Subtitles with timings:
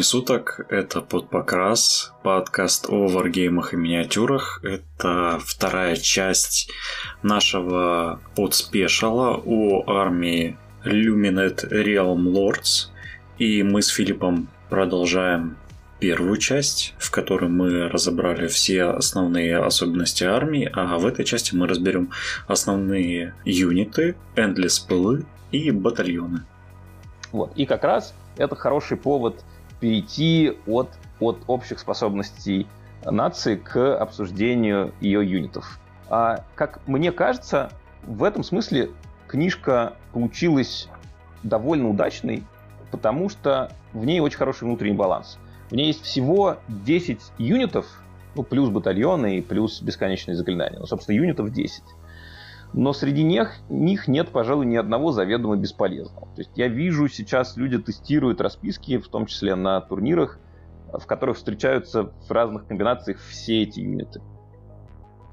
[0.00, 4.60] Времени суток, это Подпокрас, подкаст о варгеймах и миниатюрах.
[4.64, 6.70] Это вторая часть
[7.22, 10.56] нашего подспешала о армии
[10.86, 12.88] Luminet Realm Lords.
[13.36, 15.58] И мы с Филиппом продолжаем
[15.98, 21.66] первую часть, в которой мы разобрали все основные особенности армии, а в этой части мы
[21.66, 22.10] разберем
[22.48, 26.46] основные юниты, эндлес пылы и батальоны.
[27.32, 27.52] Вот.
[27.54, 29.44] И как раз это хороший повод
[29.80, 32.66] перейти от, от общих способностей
[33.04, 35.80] нации к обсуждению ее юнитов.
[36.08, 37.70] А, как мне кажется,
[38.02, 38.90] в этом смысле
[39.26, 40.88] книжка получилась
[41.42, 42.44] довольно удачной,
[42.90, 45.38] потому что в ней очень хороший внутренний баланс.
[45.70, 47.86] В ней есть всего 10 юнитов,
[48.34, 50.78] ну, плюс батальоны и плюс бесконечные заклинания.
[50.78, 51.82] Ну, собственно, юнитов 10
[52.72, 56.26] но среди них, них нет, пожалуй, ни одного заведомо бесполезного.
[56.34, 60.38] То есть я вижу сейчас люди тестируют расписки, в том числе на турнирах,
[60.92, 64.20] в которых встречаются в разных комбинациях все эти юниты.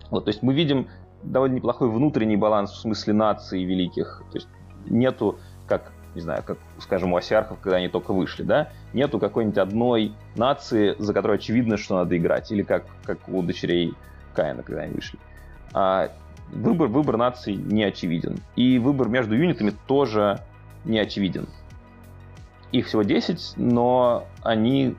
[0.10, 0.88] Вот, то есть мы видим
[1.24, 4.24] довольно неплохой внутренний баланс в смысле наций великих.
[4.32, 4.48] То есть
[4.86, 9.58] нету, как, не знаю, как, скажем, у осиархов, когда они только вышли, да, нету какой-нибудь
[9.58, 13.94] одной нации, за которой очевидно, что надо играть, или как, как у дочерей
[14.34, 15.20] Каина, когда они вышли.
[15.74, 16.12] А
[16.52, 18.40] выбор, выбор наций не очевиден.
[18.56, 20.40] И выбор между юнитами тоже
[20.86, 21.48] не очевиден.
[22.72, 24.96] Их всего 10, но они,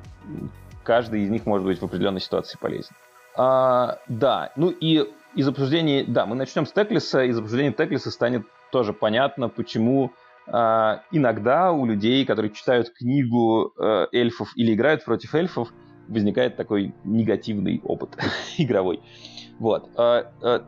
[0.84, 2.92] каждый из них может быть в определенной ситуации полезен.
[3.36, 5.04] А, да, ну и
[5.34, 7.24] из обсуждения, да, мы начнем с Теклиса.
[7.24, 10.12] Из обсуждения Теклиса станет тоже понятно, почему
[10.46, 15.68] а, иногда у людей, которые читают книгу э, эльфов или играют против эльфов,
[16.08, 18.16] возникает такой негативный опыт
[18.58, 19.00] игровой.
[19.58, 19.90] Вот.
[19.96, 20.64] А, а,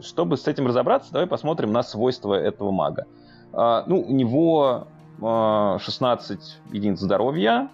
[0.00, 3.06] чтобы с этим разобраться, давай посмотрим на свойства этого мага.
[3.52, 4.86] А, ну, у него
[5.18, 7.68] 16 а, единиц здоровья,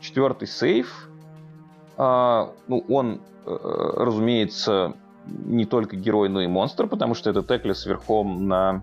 [0.00, 1.08] четвертый сейф.
[1.96, 3.56] А, ну, он, э,
[3.96, 4.94] разумеется,
[5.26, 8.82] не только герой, но и монстр, потому что это Теклис верхом на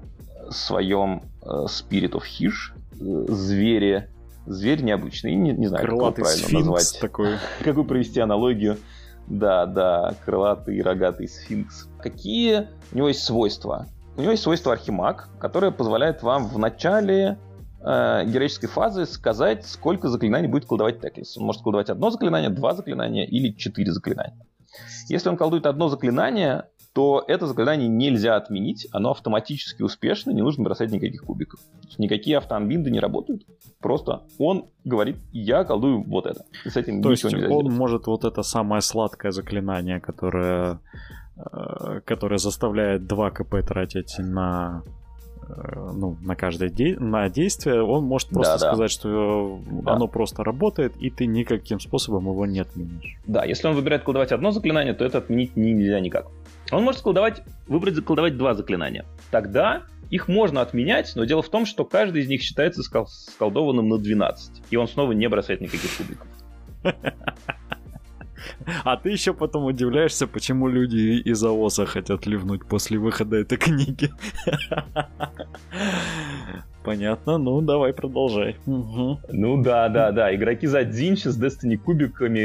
[0.49, 4.09] своем э, Spirit of Hish, э, звере,
[4.45, 6.99] зверь необычный, не, не знаю, Крылатый как его правильно назвать.
[6.99, 7.35] Такой.
[7.63, 8.77] Какую провести аналогию.
[9.27, 11.87] Да, да, крылатый рогатый сфинкс.
[11.99, 13.87] Какие у него есть свойства?
[14.17, 17.37] У него есть свойство архимаг, которое позволяет вам в начале
[17.81, 21.37] э, героической фазы сказать, сколько заклинаний будет колдовать Теклис.
[21.37, 24.45] Он может колдовать одно заклинание, два заклинания или четыре заклинания.
[25.09, 26.65] Если он колдует одно заклинание,
[26.95, 31.59] то это заклинание нельзя отменить, оно автоматически успешно, не нужно бросать никаких кубиков.
[31.97, 33.45] Никакие автоанбинды не работают.
[33.81, 36.45] Просто он говорит, я колдую вот это.
[36.63, 37.67] И с этим то есть он сделать.
[37.67, 40.79] может вот это самое сладкое заклинание, которое,
[41.35, 44.81] э, которое заставляет 2 КП тратить на
[45.47, 48.93] Э, ну, на каждое де- на действие, он может просто да, сказать, да.
[48.93, 49.93] что да.
[49.93, 53.17] оно просто работает, и ты никаким способом его не отменишь.
[53.27, 56.27] Да, если он выбирает колдовать одно заклинание, то это отменить нельзя никак.
[56.71, 59.05] Он может колдовать, выбрать колдовать два заклинания.
[59.31, 63.89] Тогда их можно отменять, но дело в том, что каждый из них считается скол- сколдованным
[63.89, 66.27] на 12, и он снова не бросает никаких кубиков.
[68.83, 74.11] А ты еще потом удивляешься, почему люди из АОСа хотят ливнуть после выхода этой книги.
[76.83, 78.57] Понятно, ну давай продолжай.
[78.67, 79.19] Угу.
[79.31, 80.33] Ну да, да, да.
[80.35, 82.39] Игроки за Дзинчи с Destiny кубиками,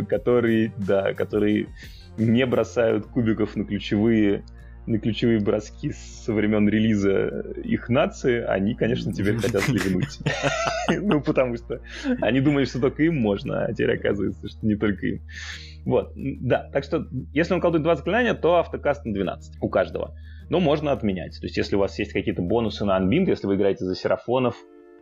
[0.00, 1.68] э, которые, да, которые
[2.16, 4.44] не бросают кубиков на ключевые
[4.86, 7.28] на ключевые броски со времен релиза
[7.64, 10.18] их нации, они, конечно, теперь хотят ливнуть.
[11.00, 11.80] Ну, потому что
[12.20, 15.22] они думают, что только им можно, а теперь оказывается, что не только им.
[15.86, 20.14] Вот, да, так что, если он колдует два заклинания, то автокаст на 12 у каждого.
[20.50, 21.38] Но можно отменять.
[21.40, 24.56] То есть, если у вас есть какие-то бонусы на Unbind, если вы играете за серафонов,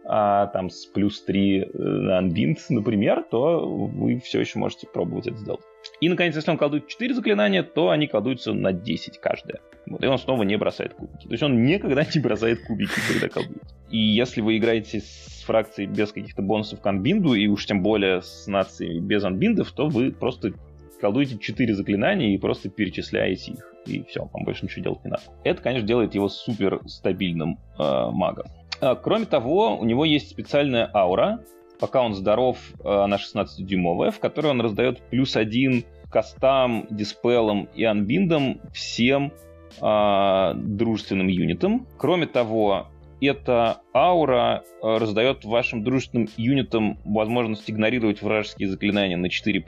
[0.05, 5.26] а, там с плюс 3 э, на Unbind, например, то вы все еще можете пробовать
[5.26, 5.62] это сделать.
[6.02, 9.60] И, наконец, если он колдует 4 заклинания, то они колдуются на 10 каждое.
[9.87, 11.28] Вот, и он снова не бросает кубики.
[11.28, 13.62] То есть он никогда не бросает кубики, когда колдует.
[13.88, 18.20] И если вы играете с фракцией без каких-то бонусов к анбинду, и уж тем более
[18.20, 20.54] с нацией без анбиндов, то вы просто
[21.00, 23.72] колдуете 4 заклинания и просто перечисляете их.
[23.87, 25.22] И все, вам больше ничего делать не надо.
[25.44, 28.46] Это, конечно, делает его супер стабильным э, магом.
[28.81, 31.44] А, кроме того, у него есть специальная аура,
[31.82, 37.82] пока он здоров, э, она 16-дюймовая, в которой он раздает плюс один кастам, диспелам и
[37.82, 39.32] анбиндам всем
[39.81, 41.88] э, дружественным юнитам.
[41.99, 42.87] Кроме того,
[43.20, 49.61] эта аура э, раздает вашим дружественным юнитам возможность игнорировать вражеские заклинания на 4+,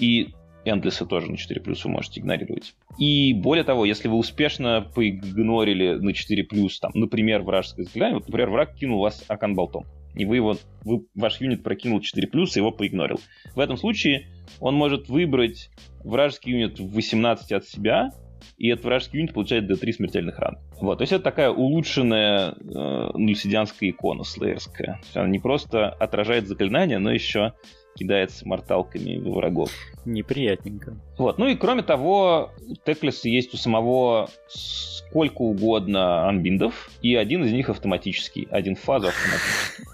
[0.00, 0.30] и
[0.64, 2.74] Эндлесы тоже на 4 плюс вы можете игнорировать.
[2.98, 8.26] И более того, если вы успешно поигнорили на 4 плюс, там, например, вражеское заклинание, вот,
[8.26, 9.84] например, враг кинул вас аркан болтом,
[10.14, 13.20] и вы его, вы, ваш юнит прокинул 4 плюс и его поигнорил.
[13.54, 14.28] В этом случае
[14.60, 15.70] он может выбрать
[16.02, 18.10] вражеский юнит в 18 от себя,
[18.58, 20.58] и этот вражеский юнит получает d3 смертельных ран.
[20.80, 25.00] Вот, то есть это такая улучшенная э, нульсидианская икона слеерская.
[25.14, 27.54] Она не просто отражает заклинания, но еще
[27.96, 29.70] кидается морталками в врагов.
[30.04, 30.96] Неприятненько.
[31.16, 31.38] Вот.
[31.38, 37.52] Ну и кроме того, у Теклиса есть у самого сколько угодно анбиндов, и один из
[37.52, 39.93] них автоматический, один фаза автоматический.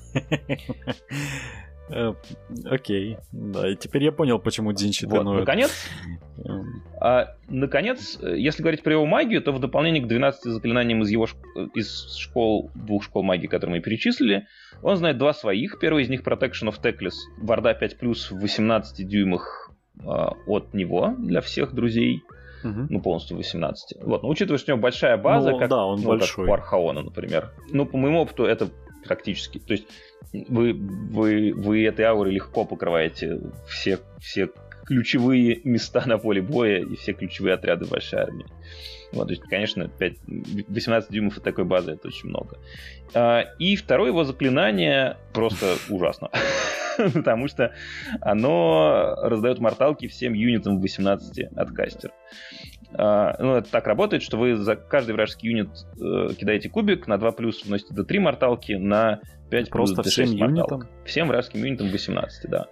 [1.93, 2.15] Э,
[2.67, 5.73] окей, да, и теперь я понял, почему Дзинчи вот, наконец,
[6.45, 6.85] эм.
[7.01, 11.27] а, наконец, если говорить про его магию, то в дополнение к 12 заклинаниям из его
[11.75, 14.47] из школ, двух школ магии, которые мы перечислили,
[14.83, 15.81] он знает два своих.
[15.81, 17.97] Первый из них Protection of Teclis, Варда 5+,
[18.31, 19.73] в 18 дюймах
[20.05, 22.23] а, от него для всех друзей.
[22.63, 22.87] Угу.
[22.91, 24.03] Ну, полностью 18.
[24.03, 26.45] Вот, но учитывая, что у него большая база, ну, как, да, он ну, большой.
[26.45, 27.53] как у Архаона, например.
[27.71, 28.69] Ну, по моему опыту, это
[29.05, 29.59] практически.
[29.59, 29.87] То есть
[30.33, 34.51] вы, вы, вы этой аурой легко покрываете все, все
[34.87, 38.47] ключевые места на поле боя и все ключевые отряды вашей армии.
[39.13, 40.15] Вот, то есть, конечно, 5,
[40.69, 42.59] 18 дюймов от такой базы это очень много.
[43.13, 46.31] А, и второе его заклинание просто ужасно.
[47.15, 47.73] Потому что
[48.21, 52.13] оно раздает морталки всем юнитам 18 от кастера.
[52.93, 57.19] Uh, ну, это так работает, что вы за каждый вражеский юнит uh, кидаете кубик, на
[57.19, 59.21] 2 плюс вносите до 3 морталки, на
[59.51, 60.89] 5 Просто плюс всем юнитам?
[61.05, 62.67] Всем вражеским юнитам 18, да.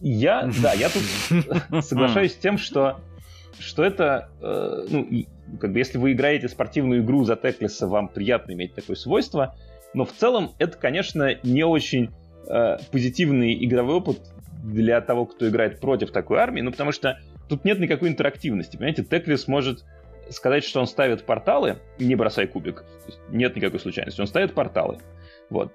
[0.00, 3.00] Я, да, я тут соглашаюсь с тем, что
[3.58, 5.08] что это, э, ну,
[5.60, 9.54] как бы если вы играете спортивную игру за Теклиса, вам приятно иметь такое свойство,
[9.92, 12.10] но в целом это, конечно, не очень
[12.48, 14.20] э, позитивный игровой опыт
[14.64, 17.18] для того, кто играет против такой армии, ну, потому что
[17.50, 19.84] тут нет никакой интерактивности, понимаете, Теклис может
[20.30, 22.84] сказать, что он ставит порталы, не бросай кубик,
[23.28, 24.98] нет никакой случайности, он ставит порталы,
[25.50, 25.74] вот,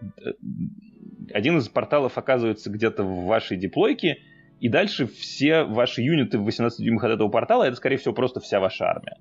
[1.34, 4.18] один из порталов оказывается где-то в вашей диплойке,
[4.60, 8.40] и дальше все ваши юниты в 18 дюймах от этого портала, это, скорее всего, просто
[8.40, 9.18] вся ваша армия.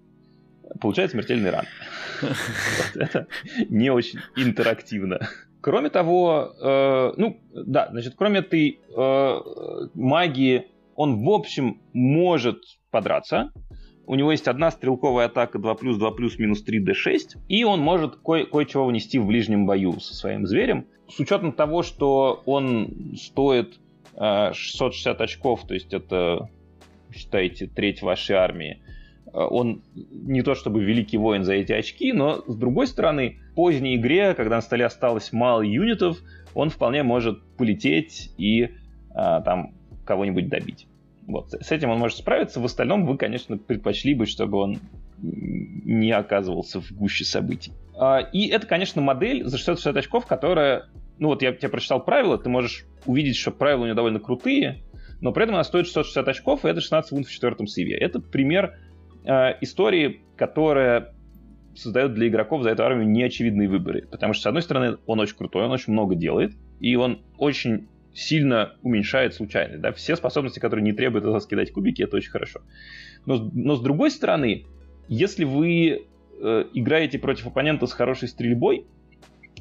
[0.80, 1.66] Получает смертельный ран.
[2.94, 3.26] Это
[3.68, 5.28] не очень интерактивно.
[5.60, 9.40] Кроме того, э, ну, да, значит, кроме этой э,
[9.94, 10.66] магии,
[10.96, 13.52] он, в общем, может подраться.
[14.06, 17.80] У него есть одна стрелковая атака 2 плюс 2 плюс минус 3 d6, и он
[17.80, 20.86] может кое- кое-чего внести в ближнем бою со своим зверем.
[21.08, 23.78] С учетом того, что он стоит
[24.14, 26.50] 660 э, очков, то есть это,
[27.12, 28.82] считайте, треть вашей армии.
[29.26, 33.54] Э, он не то чтобы великий воин за эти очки, но с другой стороны, в
[33.54, 36.18] поздней игре, когда на столе осталось мало юнитов,
[36.54, 38.68] он вполне может полететь и
[39.14, 40.86] а, там кого-нибудь добить.
[41.26, 42.60] Вот, с этим он может справиться.
[42.60, 44.78] В остальном вы, конечно, предпочли бы, чтобы он
[45.18, 47.72] не оказывался в гуще событий.
[47.98, 52.38] А, и это, конечно, модель за 660 очков, которая ну вот я тебе прочитал правила,
[52.38, 54.82] ты можешь увидеть, что правила у нее довольно крутые,
[55.20, 57.96] но при этом она стоит 660 очков, и это 16 вун в четвертом сейве.
[57.96, 58.78] Это пример
[59.24, 61.14] э, истории, которая
[61.76, 64.06] создает для игроков за эту армию неочевидные выборы.
[64.10, 67.88] Потому что, с одной стороны, он очень крутой, он очень много делает, и он очень
[68.14, 69.80] сильно уменьшает случайность.
[69.80, 69.92] Да?
[69.92, 72.60] Все способности, которые не требуют от вас кидать кубики, это очень хорошо.
[73.26, 74.64] Но, но с другой стороны,
[75.08, 76.06] если вы
[76.40, 78.86] э, играете против оппонента с хорошей стрельбой,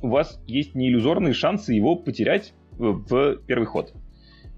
[0.01, 3.93] у вас есть неиллюзорные шансы его потерять в первый ход.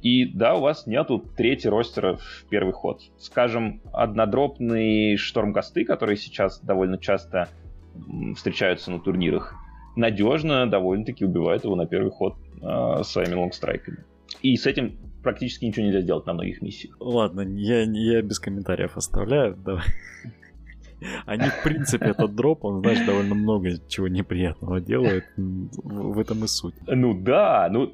[0.02, 3.02] И да, у вас нету третьего ростера в первый ход.
[3.18, 7.50] Скажем, однодропные штормкасты, которые сейчас довольно часто
[8.36, 9.56] встречаются на турнирах,
[9.96, 14.06] надежно довольно-таки убивают его на первый ход э, своими лонгстрайками.
[14.42, 16.96] И с этим практически ничего нельзя сделать на многих миссиях.
[17.00, 19.56] Ладно, я, я без комментариев оставляю.
[19.58, 19.84] Давай.
[21.26, 25.26] Они, в принципе, этот дроп, он, знаешь, довольно много чего неприятного делает.
[25.36, 26.76] В этом и суть.
[26.88, 27.92] Ну да, ну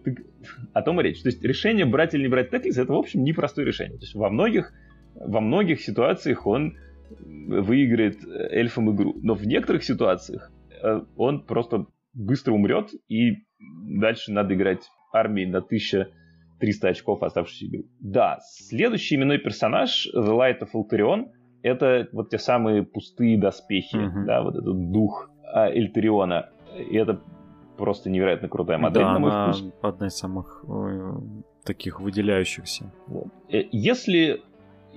[0.73, 1.21] о том и речь.
[1.21, 3.97] То есть решение брать или не брать Теклис, это, в общем, непростое решение.
[3.97, 4.73] То есть во многих,
[5.15, 6.75] во многих ситуациях он
[7.19, 9.15] выиграет эльфам игру.
[9.21, 10.51] Но в некоторых ситуациях
[10.81, 13.43] э, он просто быстро умрет, и
[13.99, 17.83] дальше надо играть армией на 1300 очков оставшуюся игру.
[17.99, 21.27] Да, следующий именной персонаж, The Light of Alterion—
[21.63, 24.25] это вот те самые пустые доспехи, mm-hmm.
[24.25, 26.49] да, вот этот дух а, Эльтериона.
[26.77, 27.21] И это
[27.77, 29.73] просто невероятно крутая модель, да, на мой она вкус.
[29.81, 31.11] одна из самых э,
[31.65, 32.91] таких выделяющихся.
[33.07, 33.27] Вот.
[33.49, 34.41] Э, если,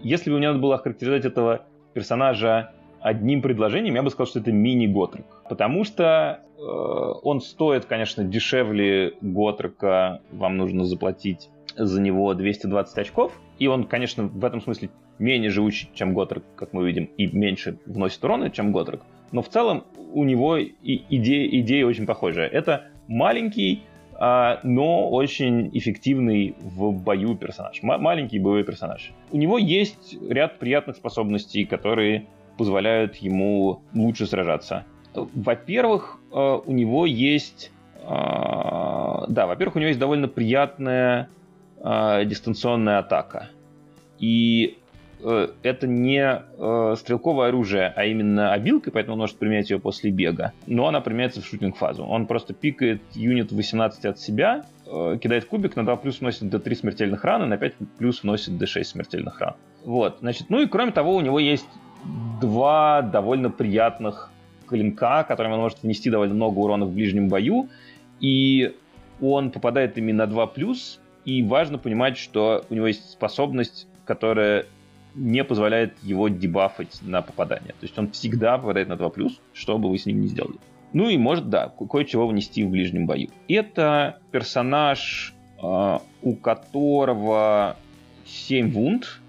[0.03, 4.53] если бы мне надо было охарактеризовать этого персонажа одним предложением, я бы сказал, что это
[4.53, 5.27] мини-готрик.
[5.49, 13.39] Потому что э, он стоит, конечно, дешевле готрика, вам нужно заплатить за него 220 очков,
[13.59, 17.79] и он, конечно, в этом смысле менее живучий, чем Готрек, как мы видим, и меньше
[17.87, 19.03] вносит урона, чем Готрек.
[19.33, 20.73] Но в целом у него и
[21.11, 22.49] идея, идея очень похожая.
[22.49, 23.83] Это маленький,
[24.15, 27.83] а, но очень эффективный в бою персонаж.
[27.83, 29.13] М- маленький боевой персонаж.
[29.31, 34.85] У него есть ряд приятных способностей, которые позволяют ему лучше сражаться.
[35.15, 37.71] Во-первых, э, у него есть...
[38.03, 41.29] Э, да, во-первых, у него есть довольно приятная
[41.79, 43.49] э, дистанционная атака.
[44.19, 44.79] И
[45.63, 46.43] это не
[46.97, 50.53] стрелковое оружие, а именно обилка, поэтому он может применять ее после бега.
[50.67, 52.05] Но она применяется в шутинг-фазу.
[52.05, 56.75] Он просто пикает юнит 18 от себя, кидает кубик, на 2 плюс вносит до 3
[56.75, 59.55] смертельных ран, и на 5 плюс вносит до 6 смертельных ран.
[59.87, 61.69] Вот, значит, ну и кроме того, у него есть
[62.43, 64.31] два довольно приятных
[64.67, 67.69] клинка, которыми он может внести довольно много урона в ближнем бою,
[68.21, 68.75] и
[69.21, 70.75] он попадает ими на 2+,
[71.25, 74.67] и важно понимать, что у него есть способность, которая
[75.15, 77.73] не позволяет его дебафать на попадание.
[77.81, 80.59] То есть он всегда попадает на 2+, что бы вы с ним ни сделали.
[80.93, 83.31] Ну и может, да, кое-чего внести в ближнем бою.
[83.49, 87.77] Это персонаж, а, у которого
[88.27, 89.21] 7 вунд,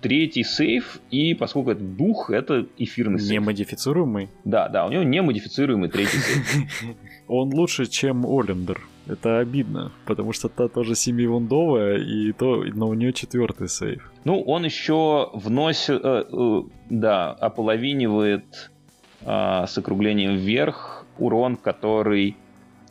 [0.00, 3.32] третий сейф, и поскольку это дух, это эфирный сейф.
[3.32, 4.28] Немодифицируемый?
[4.44, 6.64] Да, да, у него немодифицируемый третий сейф.
[7.28, 8.80] Он лучше, чем Олендер.
[9.06, 14.12] Это обидно, потому что та тоже семивундовая, и то, но у нее четвертый сейф.
[14.24, 18.70] Ну, он еще вносит, э, э, да, ополовинивает
[19.22, 22.36] э, с округлением вверх урон, который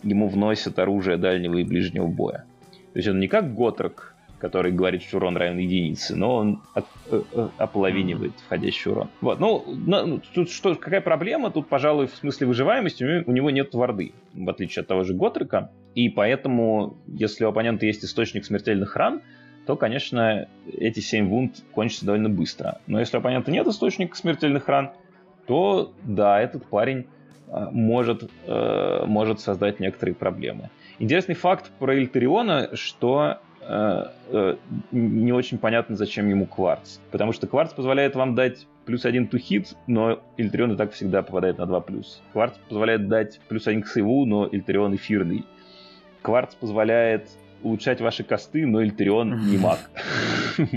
[0.04, 2.46] ему вносит оружие дальнего и ближнего боя.
[2.94, 4.09] То есть он не как Готрок,
[4.40, 6.82] который говорит, что урон равен единице, но он э,
[7.12, 9.10] э, ополовинивает входящий урон.
[9.22, 11.52] Вот, ну, ну, тут что, какая проблема?
[11.52, 15.72] Тут, пожалуй, в смысле выживаемости у него нет варды, в отличие от того же Готрика,
[15.94, 19.22] и поэтому, если у оппонента есть источник смертельных ран,
[19.68, 22.80] то, конечно, эти 7 вунд кончатся довольно быстро.
[22.88, 24.92] Но если у оппонента нет источника смертельных ран,
[25.46, 27.08] то, да, этот парень
[27.48, 30.70] э, может, может создать некоторые проблемы.
[30.98, 33.49] Интересный факт про Ильтариона, что Э, э,
[34.92, 36.98] не очень понятно, зачем ему кварц.
[37.12, 41.22] Потому что кварц позволяет вам дать плюс один ту хит, но Ильтрион и так всегда
[41.22, 42.22] попадает на 2 плюс.
[42.34, 45.46] Кварц позволяет дать плюс один к сейву, но Ильтрион эфирный.
[46.24, 47.30] Кварц позволяет
[47.62, 49.80] улучшать ваши косты, но Ильтрион не маг.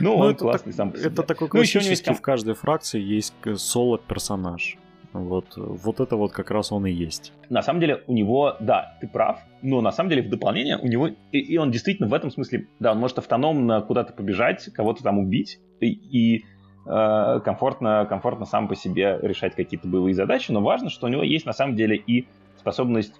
[0.00, 1.08] Ну, он классный сам по себе.
[1.08, 4.78] Это такой классический, в каждой фракции есть соло-персонаж.
[5.12, 7.32] Вот, вот это вот как раз он и есть.
[7.50, 10.86] На самом деле у него, да, ты прав, но на самом деле в дополнение у
[10.86, 15.02] него, и, и он действительно в этом смысле, да, он может автономно куда-то побежать, кого-то
[15.02, 16.44] там убить, и, и
[16.86, 21.22] э, комфортно, комфортно сам по себе решать какие-то боевые задачи, но важно, что у него
[21.22, 22.26] есть на самом деле и
[22.56, 23.14] способность,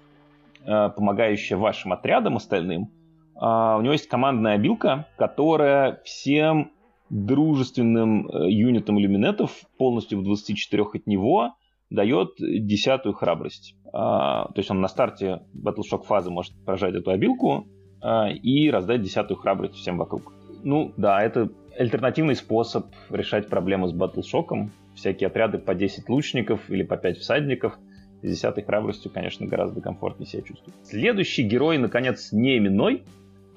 [0.65, 2.89] э, помогающая вашим отрядам остальным.
[3.35, 6.71] Э, у него есть командная обилка, которая всем
[7.09, 11.55] дружественным э, юнитам иллюминетов полностью в 24 от него
[11.93, 13.75] дает десятую храбрость.
[13.93, 17.67] А, то есть он на старте Battleshock фазы может прожать эту обилку
[18.01, 20.33] а, и раздать десятую храбрость всем вокруг.
[20.63, 24.69] Ну да, это альтернативный способ решать проблему с Battleshock.
[24.95, 27.77] Всякие отряды по 10 лучников или по 5 всадников
[28.23, 30.75] с десятой храбростью, конечно, гораздо комфортнее себя чувствуют.
[30.83, 33.03] Следующий герой, наконец, не именной,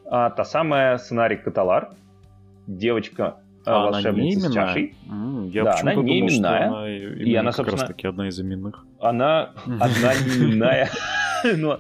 [0.05, 1.95] а та самая Сонарик Каталар,
[2.67, 4.95] девочка а волшебница с чашей.
[5.09, 6.67] Mm, я да, она не думал, именная.
[6.67, 8.85] Она и она, как собственно, раз таки одна из именных.
[9.01, 10.91] Она одна не именная.
[11.57, 11.79] Но,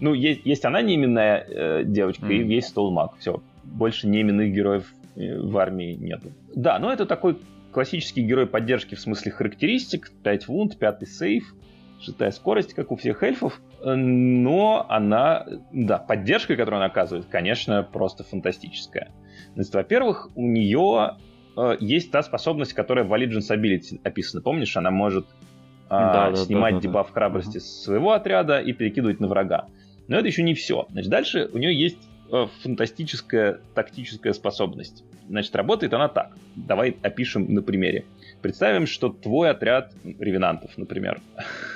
[0.00, 2.34] ну, есть, есть она не именная э, девочка, mm.
[2.34, 3.16] и есть Столмак.
[3.18, 6.32] Все, больше не именных героев э, в армии нету.
[6.54, 7.38] Да, но это такой
[7.72, 10.10] классический герой поддержки в смысле характеристик.
[10.22, 11.54] 5 вунд, 5 сейф,
[12.00, 13.60] шестая скорость, как у всех эльфов.
[13.84, 19.10] Но она, да, поддержка, которую она оказывает, конечно, просто фантастическая.
[19.54, 21.16] Значит, во-первых, у нее
[21.56, 24.42] э, есть та способность, которая в Allegiance Ability описана.
[24.42, 28.72] Помнишь, она может э, да, снимать да, да, дебаф храбрости uh с своего отряда и
[28.72, 29.66] перекидывать на врага.
[30.08, 30.86] Но это еще не все.
[30.90, 35.04] Значит, дальше у нее есть э, фантастическая тактическая способность.
[35.28, 36.36] Значит, работает она так.
[36.56, 38.04] Давай опишем на примере.
[38.42, 41.20] Представим, что твой отряд ревенантов, например,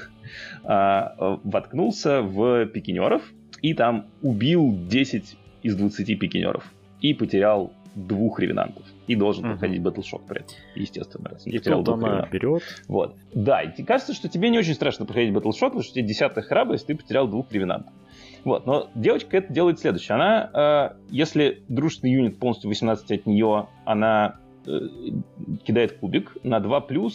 [0.65, 3.23] а, воткнулся в пикинеров
[3.63, 6.65] и там убил 10 из 20 пикинеров
[7.05, 8.83] и потерял двух ревенантов.
[9.07, 9.83] И должен проходить.
[9.83, 11.29] Battleshock при этом, естественно.
[11.29, 12.63] Раз и потерял двух она берет.
[12.89, 13.15] Вот.
[13.35, 16.41] Да, и кажется, что тебе не очень страшно проходить Battleshock, потому что у тебя десятая
[16.41, 17.93] храбрость, ты потерял двух ревенантов.
[18.45, 20.15] Вот, но девочка это делает следующее.
[20.15, 24.81] Она, э, если дружественный юнит полностью 18 от нее, она э,
[25.65, 27.13] кидает кубик на 2+,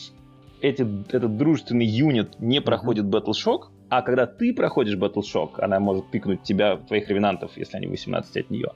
[0.61, 3.05] эти, этот дружественный юнит не проходит.
[3.05, 8.37] Battleshock, а когда ты проходишь Battleshock, она может пикнуть тебя, твоих ревенантов, если они 18
[8.37, 8.69] от нее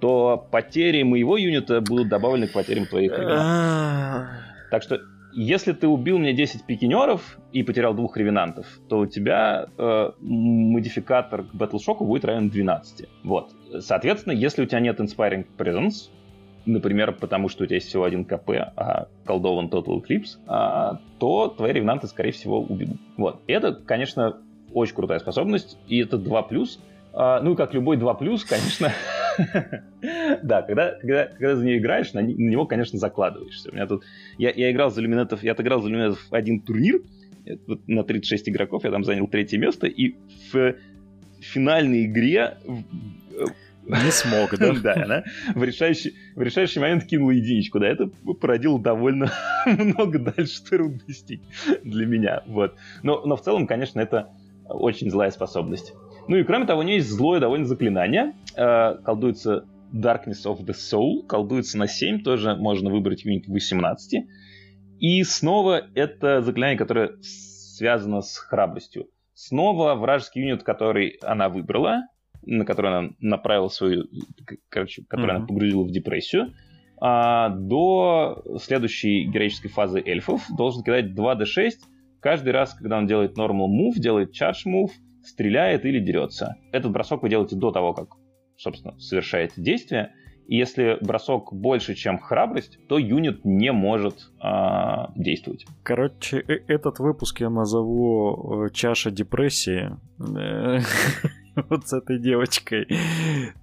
[0.00, 4.28] то потери моего юнита будут добавлены к потерям твоих ребят.
[4.70, 5.00] Так что
[5.34, 11.44] если ты убил мне 10 пикинеров и потерял двух ревенантов, то у тебя э, модификатор
[11.44, 13.08] к Battleshock будет равен 12.
[13.24, 13.50] Вот.
[13.80, 16.10] Соответственно, если у тебя нет Inspiring Presence,
[16.66, 21.48] например, потому что у тебя есть всего один КП, а колдован Total Eclipse, а, то
[21.48, 23.00] твои ревенанты, скорее всего, убегут.
[23.16, 23.40] Вот.
[23.46, 24.38] Это, конечно,
[24.72, 26.68] очень крутая способность, и это 2+.
[27.12, 28.92] А, ну и как любой 2+, конечно,
[30.42, 33.70] да, когда, когда, когда за нее играешь, на, на него, конечно, закладываешься.
[33.70, 34.04] У меня тут...
[34.38, 37.00] Я, я играл за люминетов, я отыграл за люминетов один турнир,
[37.66, 40.16] вот на 36 игроков я там занял третье место, и
[40.52, 40.76] в
[41.40, 42.56] финальной игре
[43.86, 44.72] не смог, да?
[44.82, 45.24] Да, она
[45.54, 47.78] в решающий, в решающий момент кинула единичку.
[47.78, 48.06] Да, это
[48.40, 49.30] породило довольно
[49.66, 51.42] много дальше трудностей
[51.82, 52.42] для меня.
[52.46, 52.76] Вот.
[53.02, 54.30] Но, но в целом, конечно, это
[54.66, 55.92] очень злая способность.
[56.28, 58.34] Ну и кроме того, у нее есть злое довольно заклинание.
[58.56, 61.26] Э, колдуется Darkness of the Soul.
[61.26, 64.26] Колдуется на 7, тоже можно выбрать юнит 18.
[65.00, 69.08] И снова это заклинание, которое связано с храбростью.
[69.34, 72.02] Снова вражеский юнит, который она выбрала,
[72.42, 74.04] на который она направила свою,
[74.68, 75.36] короче, который mm-hmm.
[75.36, 76.54] она погрузила в депрессию,
[77.00, 81.72] а, до следующей героической фазы эльфов должен кидать 2d6
[82.20, 84.90] каждый раз, когда он делает normal move, делает charge move,
[85.26, 86.56] стреляет или дерется.
[86.72, 88.16] Этот бросок вы делаете до того, как,
[88.56, 90.12] собственно, совершаете действие.
[90.46, 95.64] И если бросок больше, чем храбрость, то юнит не может а, действовать.
[95.82, 99.90] Короче, э, этот выпуск я назову э, «Чаша депрессии».
[101.68, 102.86] вот с этой девочкой.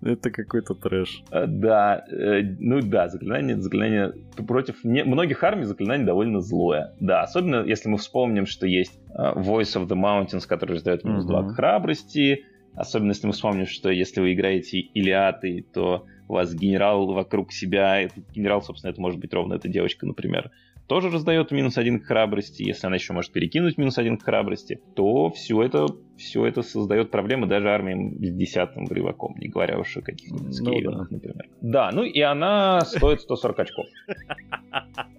[0.02, 1.24] Это какой-то трэш.
[1.30, 4.14] А, да, э, ну да, заклинание, заклинание
[4.48, 6.94] против не, многих армий заклинание довольно злое.
[7.00, 11.26] Да, особенно если мы вспомним, что есть а, Voice of the Mountains, который раздает минус
[11.26, 12.46] 2 к храбрости.
[12.74, 18.00] Особенно если мы вспомним, что если вы играете Илиаты, то у вас генерал вокруг себя,
[18.00, 20.52] этот генерал, собственно, это может быть ровно эта девочка, например,
[20.92, 24.82] тоже раздает минус один к храбрости, если она еще может перекинуть минус один к храбрости,
[24.94, 25.86] то все это,
[26.18, 30.92] все это создает проблемы даже армиям с десятым боевиком, не говоря уж о каких-нибудь ну,
[30.92, 31.08] да.
[31.10, 31.46] например.
[31.62, 33.86] Да, ну и она стоит 140 очков.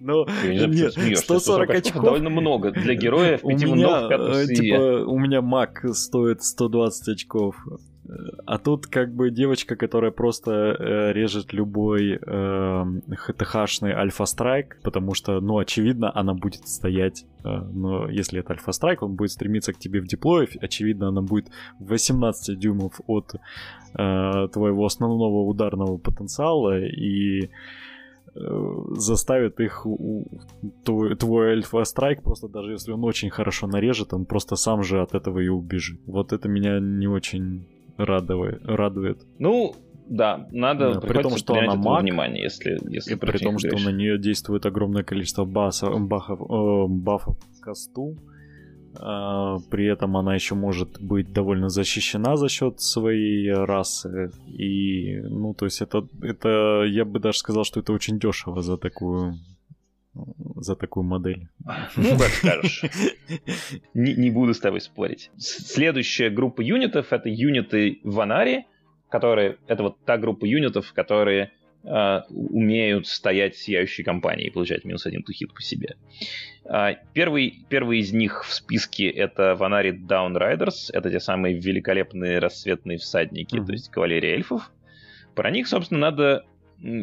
[0.04, 5.84] Ну, нет, 140 очков довольно много для героя в пяти в типа, У меня маг
[5.94, 7.54] стоит 120 очков.
[8.46, 15.40] А тут как бы девочка, которая просто э, режет любой э, ХТХшный альфа-страйк, потому что,
[15.40, 20.00] ну, очевидно, она будет стоять, э, но если это альфа-страйк, он будет стремиться к тебе
[20.00, 27.48] в диплое, очевидно, она будет 18 дюймов от э, твоего основного ударного потенциала, и э,
[28.96, 29.86] заставит их
[30.84, 35.14] твой, твой альфа-страйк, просто даже если он очень хорошо нарежет, он просто сам же от
[35.14, 36.00] этого и убежит.
[36.06, 38.60] Вот это меня не очень радует.
[38.64, 39.22] радует.
[39.38, 39.74] Ну,
[40.08, 43.90] да, надо да, при том, что она маг, внимание, если, если при том, что на
[43.90, 48.16] нее действует огромное количество басов, бафов, э, бафов к касту,
[48.94, 54.30] э, при этом она еще может быть довольно защищена за счет своей расы.
[54.46, 58.76] И, ну, то есть это, это, я бы даже сказал, что это очень дешево за
[58.76, 59.36] такую
[60.14, 61.48] за такую модель.
[61.96, 62.82] Ну, как скажешь.
[63.94, 65.30] не, не буду с тобой спорить.
[65.38, 68.66] Следующая группа юнитов— это юниты Ванари,
[69.08, 69.58] которые...
[69.66, 71.52] Это вот та группа юнитов, которые
[71.84, 75.96] э, умеют стоять сияющей компанией и получать минус один тухит по себе.
[76.64, 80.90] Э, первый, первый из них в списке— это Ванари Даунрайдерс.
[80.90, 83.66] Это те самые великолепные рассветные всадники, mm-hmm.
[83.66, 84.70] то есть кавалерия эльфов.
[85.34, 86.44] Про них, собственно, надо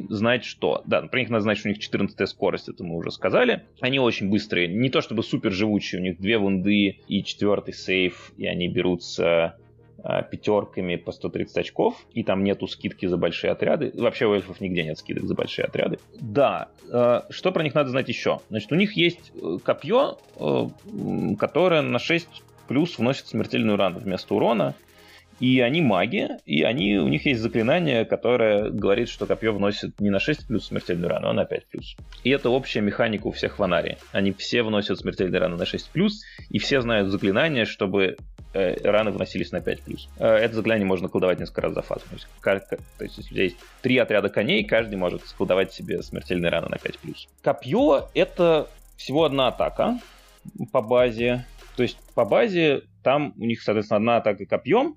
[0.09, 0.83] знать что.
[0.85, 3.63] Да, про них надо знать, что у них 14 скорость, это мы уже сказали.
[3.79, 8.31] Они очень быстрые, не то чтобы супер живучие, у них две вунды и четвертый сейф,
[8.37, 9.55] и они берутся
[10.03, 13.91] а, пятерками по 130 очков, и там нету скидки за большие отряды.
[13.95, 15.99] Вообще у эльфов нигде нет скидок за большие отряды.
[16.19, 18.39] Да, э, что про них надо знать еще?
[18.49, 20.67] Значит, у них есть э, копье, э,
[21.37, 22.27] которое на 6
[22.67, 24.75] плюс вносит смертельную рану вместо урона.
[25.39, 30.09] И они маги, и они, у них есть заклинание, которое говорит, что копье вносит не
[30.09, 31.95] на 6 плюс смертельную рану, а на 5 плюс.
[32.23, 33.97] И это общая механика у всех ванари.
[34.11, 38.17] Они все вносят смертельные раны на 6 плюс, и все знают заклинание, чтобы
[38.53, 40.09] э, раны вносились на 5 плюс.
[40.17, 42.03] Э, это заклинание можно колдовать несколько раз за фазу.
[42.09, 42.27] То есть,
[42.97, 46.67] то есть если у тебя есть три отряда коней, каждый может сколдовать себе смертельные раны
[46.69, 47.27] на 5 плюс.
[47.41, 49.99] Копье— это всего одна атака
[50.71, 51.45] по базе.
[51.77, 54.95] То есть по базе там у них, соответственно, одна атака копьем,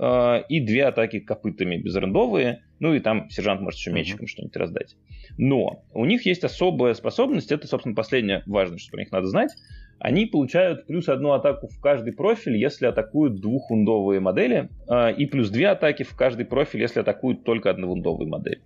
[0.00, 4.28] и две атаки копытами безрендовые, ну и там сержант может еще мечиком mm-hmm.
[4.28, 4.96] что-нибудь раздать.
[5.36, 9.50] Но у них есть особая способность, это, собственно, последнее важное, что про них надо знать.
[9.98, 15.50] Они получают плюс одну атаку в каждый профиль, если атакуют двухвундовые модели, э, и плюс
[15.50, 18.62] две атаки в каждый профиль, если атакуют только одновундовые модели.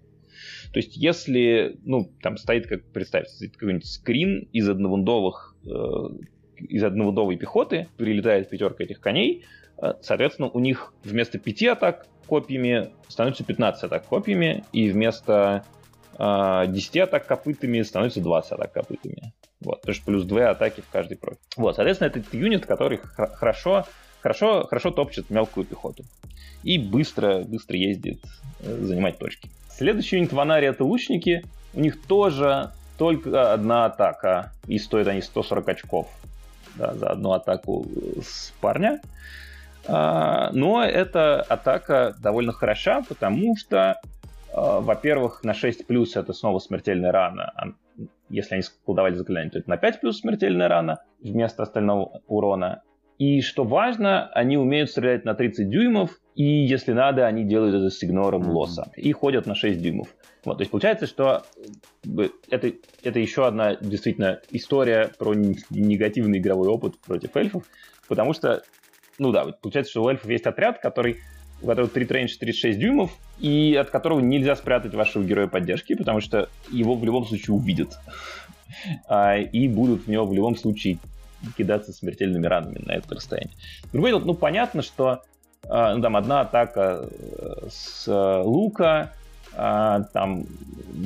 [0.72, 5.68] То есть, если, ну, там стоит, как представьте, стоит какой-нибудь скрин из одновундовых, э,
[6.68, 9.63] из одновундовой пехоты, прилетает пятерка этих коней, э,
[10.02, 15.64] соответственно, у них вместо пяти атак копьями становится 15 атак копьями, и вместо
[16.18, 19.32] э, 10 атак копытами становится 20 атак копытами.
[19.60, 21.38] Вот, то есть плюс 2 атаки в каждый профиль.
[21.56, 23.86] Вот, соответственно, это юнит, который хорошо,
[24.20, 26.04] хорошо, хорошо топчет мелкую пехоту.
[26.62, 28.20] И быстро, быстро ездит
[28.60, 29.50] э, занимать точки.
[29.70, 31.44] Следующий юнит в Анаре это лучники.
[31.72, 36.08] У них тоже только одна атака, и стоят они 140 очков
[36.76, 37.86] да, за одну атаку
[38.22, 39.00] с парня.
[39.86, 44.00] А, но эта атака довольно хороша, потому что,
[44.52, 47.52] а, во-первых, на 6 плюс это снова смертельная рана.
[47.54, 47.64] А,
[48.28, 52.82] если они колдовали заклинание, то это на 5 плюс смертельная рана вместо остального урона.
[53.18, 57.90] И что важно, они умеют стрелять на 30 дюймов, и если надо, они делают это
[57.90, 58.90] с игнором лоса.
[58.96, 60.08] И ходят на 6 дюймов.
[60.44, 61.44] Вот, то есть получается, что
[62.50, 67.62] это, это еще одна действительно история про негативный игровой опыт против эльфов,
[68.08, 68.62] потому что
[69.18, 71.18] ну да, получается, что у эльфов есть отряд, который
[71.62, 76.20] у которого 3 рейндж 36 дюймов, и от которого нельзя спрятать вашего героя поддержки, потому
[76.20, 77.98] что его в любом случае увидят.
[79.08, 80.98] А, и будут в него в любом случае
[81.56, 83.54] кидаться смертельными ранами на это расстояние.
[83.92, 85.22] Другое ну понятно, что
[85.68, 89.12] а, ну, там одна атака э, с э, лука,
[89.56, 90.44] а, там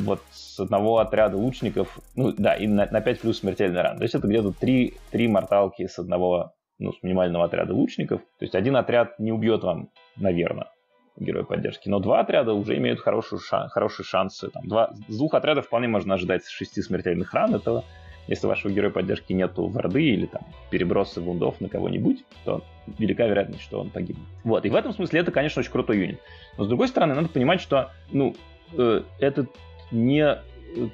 [0.02, 3.98] вот с одного отряда лучников, ну да, и на, на 5 плюс смертельный ран.
[3.98, 8.20] То есть это где-то 3, 3 морталки с одного ну, с минимального отряда лучников.
[8.38, 10.70] То есть один отряд не убьет вам, наверное,
[11.16, 14.48] героя поддержки, но два отряда уже имеют хорошую шан, хорошие шансы.
[14.50, 17.54] Там, два, с двух отрядов вполне можно ожидать шести смертельных ран.
[17.54, 17.84] Это
[18.28, 22.62] если вашего героя поддержки нету ворды или там перебросы вундов на кого-нибудь, то
[22.98, 24.26] велика вероятность, что он погибнет.
[24.44, 26.20] Вот, и в этом смысле это, конечно, очень крутой юнит.
[26.58, 28.36] Но с другой стороны, надо понимать, что, ну,
[28.76, 29.46] э, это
[29.90, 30.38] не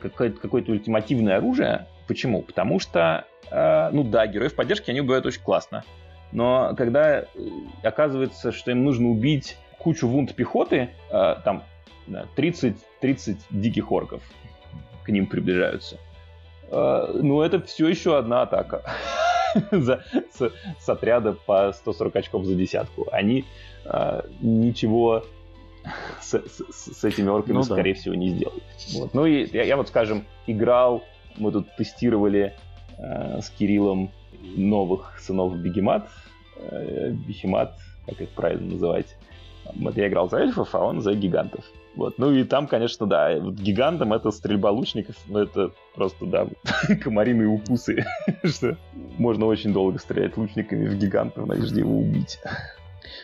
[0.01, 1.88] какое-то, какое-то ультимативное оружие.
[2.07, 2.43] Почему?
[2.43, 5.85] Потому что Э, ну да, героев поддержки они убивают очень классно.
[6.33, 7.25] Но когда э,
[7.83, 11.62] оказывается, что им нужно убить кучу вунд пехоты, э, там
[12.37, 14.23] 30, 30 диких орков
[15.05, 15.99] к ним приближаются,
[16.71, 18.83] ну это все еще одна атака
[19.71, 23.07] за, с, с отряда по 140 очков за десятку.
[23.12, 23.45] Они
[24.40, 25.25] ничего
[26.21, 28.01] с, с, с этими орками, ну, скорее да.
[28.01, 28.64] всего, не сделают.
[28.95, 29.14] Вот.
[29.14, 31.05] Ну и я, я вот, скажем, играл,
[31.37, 32.55] мы тут тестировали
[32.99, 34.11] Э, с Кириллом
[34.57, 36.09] новых сынов Бегемат,
[36.57, 39.16] э, Бехемат, как их правильно называть.
[39.75, 41.64] Вот я играл за эльфов, а он за гигантов.
[41.97, 42.18] Вот.
[42.18, 46.47] Ну и там, конечно, да, вот гигантам это стрельба лучников, но это просто, да,
[47.03, 48.05] комариные укусы,
[48.44, 48.77] что
[49.16, 52.38] можно очень долго стрелять лучниками в гигантов, надежде его убить.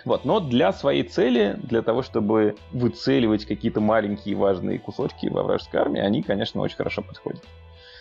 [0.04, 5.80] Вот, но для своей цели, для того, чтобы выцеливать какие-то маленькие важные кусочки во вражеской
[5.80, 7.42] армии, они, конечно, очень хорошо подходят.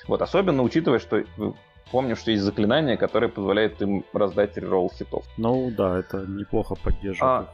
[0.10, 1.24] Вот, особенно учитывая, что
[1.92, 5.24] помню, что есть заклинание, которое позволяет им раздать реролл хитов.
[5.38, 7.48] Ну да, это неплохо поддерживает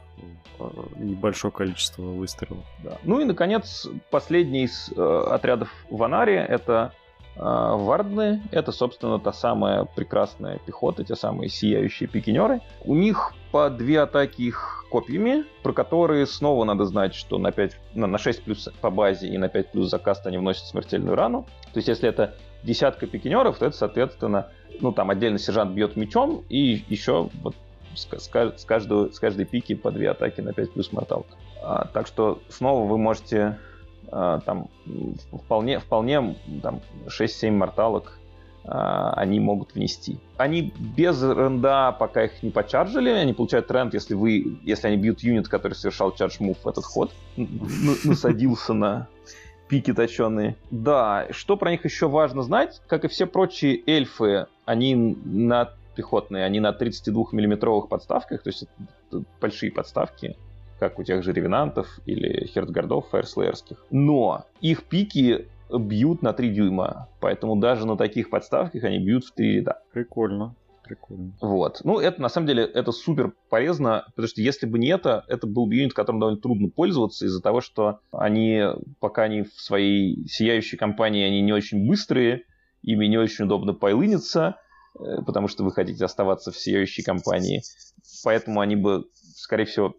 [0.59, 0.71] а...
[0.95, 2.63] небольшое количество выстрелов.
[2.81, 2.97] Да.
[3.03, 6.93] Ну и, наконец, последний из э, отрядов в Анаре— это
[7.35, 8.41] э, Вардны.
[8.51, 12.61] Это, собственно, та самая прекрасная пехота, те самые сияющие пикинеры.
[12.85, 17.77] У них по две атаки их копьями, про которые снова надо знать, что на, 5,
[17.95, 21.17] на, на 6 плюс по базе и на 5 плюс за каст они вносят смертельную
[21.17, 21.45] рану.
[21.75, 24.47] То есть, если это десятка пикинеров, то это, соответственно,
[24.79, 27.53] ну, там отдельно сержант бьет мечом, и еще вот
[27.93, 31.35] с, с, с, каждого, с каждой пики по две атаки на 5 плюс морталка.
[31.93, 33.59] Так что снова вы можете
[34.09, 34.69] а, там
[35.33, 38.19] вполне, вполне там 6-7 морталок
[38.63, 40.17] а, они могут внести.
[40.37, 45.23] Они без ренда, пока их не почаржили, они получают тренд, если вы, если они бьют
[45.23, 49.09] юнит, который совершал чардж мув в этот ход, насадился на
[49.67, 50.55] пики точеные.
[50.71, 56.43] Да, что про них еще важно знать, как и все прочие эльфы, они на пехотные,
[56.43, 58.65] они на 32-миллиметровых подставках, то есть
[59.39, 60.35] большие подставки,
[60.79, 63.77] как у тех же ревенантов или хертгардов фаерслеерских.
[63.91, 69.31] Но их пики бьют на 3 дюйма, поэтому даже на таких подставках они бьют в
[69.33, 69.81] 3 ряда.
[69.93, 70.53] Прикольно.
[70.85, 71.33] Прикольно.
[71.41, 71.81] Вот.
[71.83, 75.47] Ну, это на самом деле это супер полезно, потому что если бы не это, это
[75.47, 78.61] был бы юнит, которым довольно трудно пользоваться из-за того, что они,
[78.99, 82.43] пока они в своей сияющей компании, они не очень быстрые,
[82.83, 84.57] ими не очень удобно pile in иться,
[84.99, 87.63] э, потому что вы хотите оставаться в сияющей компании.
[88.23, 89.95] Поэтому они бы, скорее всего,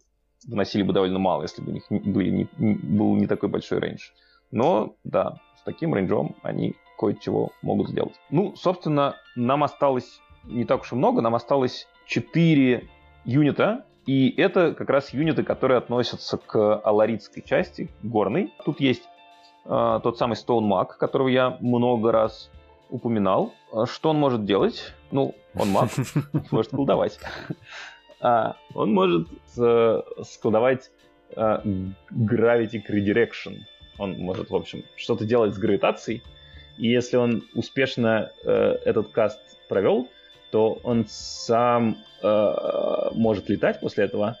[0.47, 4.11] вносили бы довольно мало, если бы у них были не, был не такой большой range.
[4.51, 8.15] Но, да, с таким range ом они кое-чего могут сделать.
[8.29, 12.87] Ну, собственно, нам осталось не так уж и много, нам осталось 4
[13.25, 18.53] юнита, и это как раз юниты, которые относятся к аларитской части, горной.
[18.63, 19.03] Тут есть
[19.65, 22.49] э, тот самый Stone Mag, которого я много раз
[22.89, 23.53] упоминал.
[23.85, 24.93] Что он может делать?
[25.11, 25.89] Ну, он маг,
[26.51, 27.19] может колдовать.
[28.21, 29.27] А, он может
[30.23, 30.89] сколдовать
[31.35, 33.57] Gravity Redirection.
[33.99, 36.23] Он может, в общем, что-то делать с гравитацией.
[36.77, 40.07] И если он успешно этот каст провел,
[40.51, 41.97] то он сам
[43.13, 44.39] может летать после этого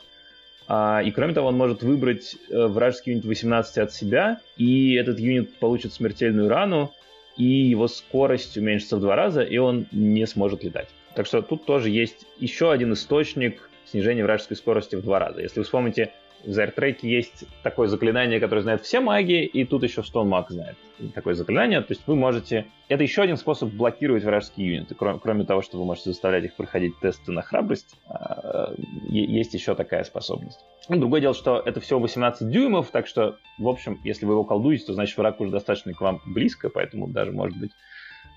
[0.67, 5.17] а, и кроме того, он может выбрать э, вражеский юнит 18 от себя, и этот
[5.17, 6.93] юнит получит смертельную рану,
[7.37, 10.89] и его скорость уменьшится в два раза, и он не сможет летать.
[11.15, 15.41] Так что тут тоже есть еще один источник снижения вражеской скорости в два раза.
[15.41, 16.11] Если вы вспомните
[16.43, 20.77] в Зайртреке есть такое заклинание, которое знают все маги, и тут еще Mag знает
[21.13, 21.81] такое заклинание.
[21.81, 22.65] То есть вы можете...
[22.87, 24.95] Это еще один способ блокировать вражеские юниты.
[24.95, 28.73] Кроме, кроме того, что вы можете заставлять их проходить тесты на храбрость, а,
[29.09, 30.59] есть еще такая способность.
[30.89, 34.85] Другое дело, что это всего 18 дюймов, так что, в общем, если вы его колдуете,
[34.85, 37.71] то значит враг уже достаточно к вам близко, поэтому даже, может быть,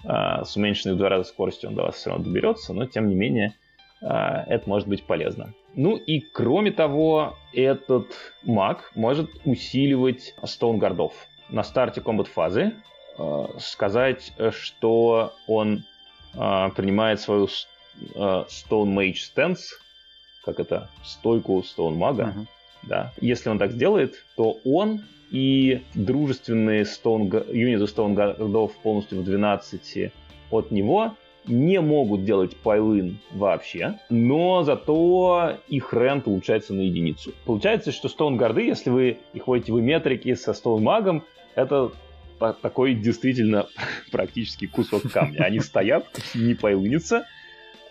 [0.05, 3.09] а, с уменьшенной в два раза скоростью он до вас все равно доберется, но, тем
[3.09, 3.55] не менее,
[4.01, 5.53] это может быть полезно.
[5.75, 8.07] Ну и кроме того, этот
[8.43, 11.13] маг может усиливать стоунгардов.
[11.49, 12.73] На старте комбат-фазы
[13.19, 15.85] э, сказать, что он
[16.35, 17.49] э, принимает свою э,
[18.17, 19.75] Stone Mage Stance,
[20.45, 22.35] как это, стойку Stone Мага.
[22.37, 22.47] Uh-huh.
[22.83, 23.13] Да.
[23.21, 30.13] Если он так сделает, то он и дружественные Stone, юниты городов полностью в 12
[30.51, 31.15] от него
[31.46, 37.33] не могут делать пайлын вообще, но зато их рент улучшается на единицу.
[37.44, 41.24] Получается, что стоунгарды, если вы их ходите в метрике со стоунмагом,
[41.55, 41.92] это
[42.62, 43.66] такой действительно
[44.12, 45.40] практически кусок камня.
[45.40, 47.26] Они стоят, не пайлынятся,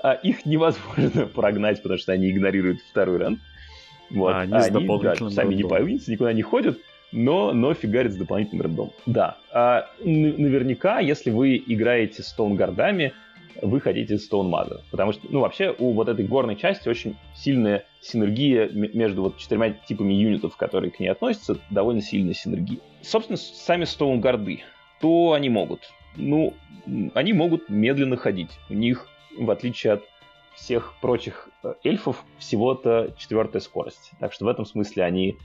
[0.01, 3.39] а их невозможно прогнать, потому что они игнорируют второй рент.
[4.09, 4.33] Вот.
[4.33, 6.79] А они, а они да, сами не пайлынятся, никуда не ходят,
[7.11, 8.91] но, но фигарит с дополнительным рендом.
[9.05, 9.37] Да.
[9.51, 13.13] А, наверняка, если вы играете стоунгардами,
[13.61, 14.81] вы хотите Stone Mother.
[14.91, 19.71] Потому что, ну, вообще, у вот этой горной части очень сильная синергия между вот четырьмя
[19.71, 22.79] типами юнитов, которые к ней относятся, довольно сильная синергия.
[23.01, 24.61] Собственно, сами Stone Гарды,
[25.01, 25.81] то они могут?
[26.15, 26.53] Ну,
[27.13, 28.51] они могут медленно ходить.
[28.69, 29.07] У них,
[29.37, 30.03] в отличие от
[30.55, 34.11] всех прочих э, эльфов, всего-то четвертая скорость.
[34.19, 35.37] Так что в этом смысле они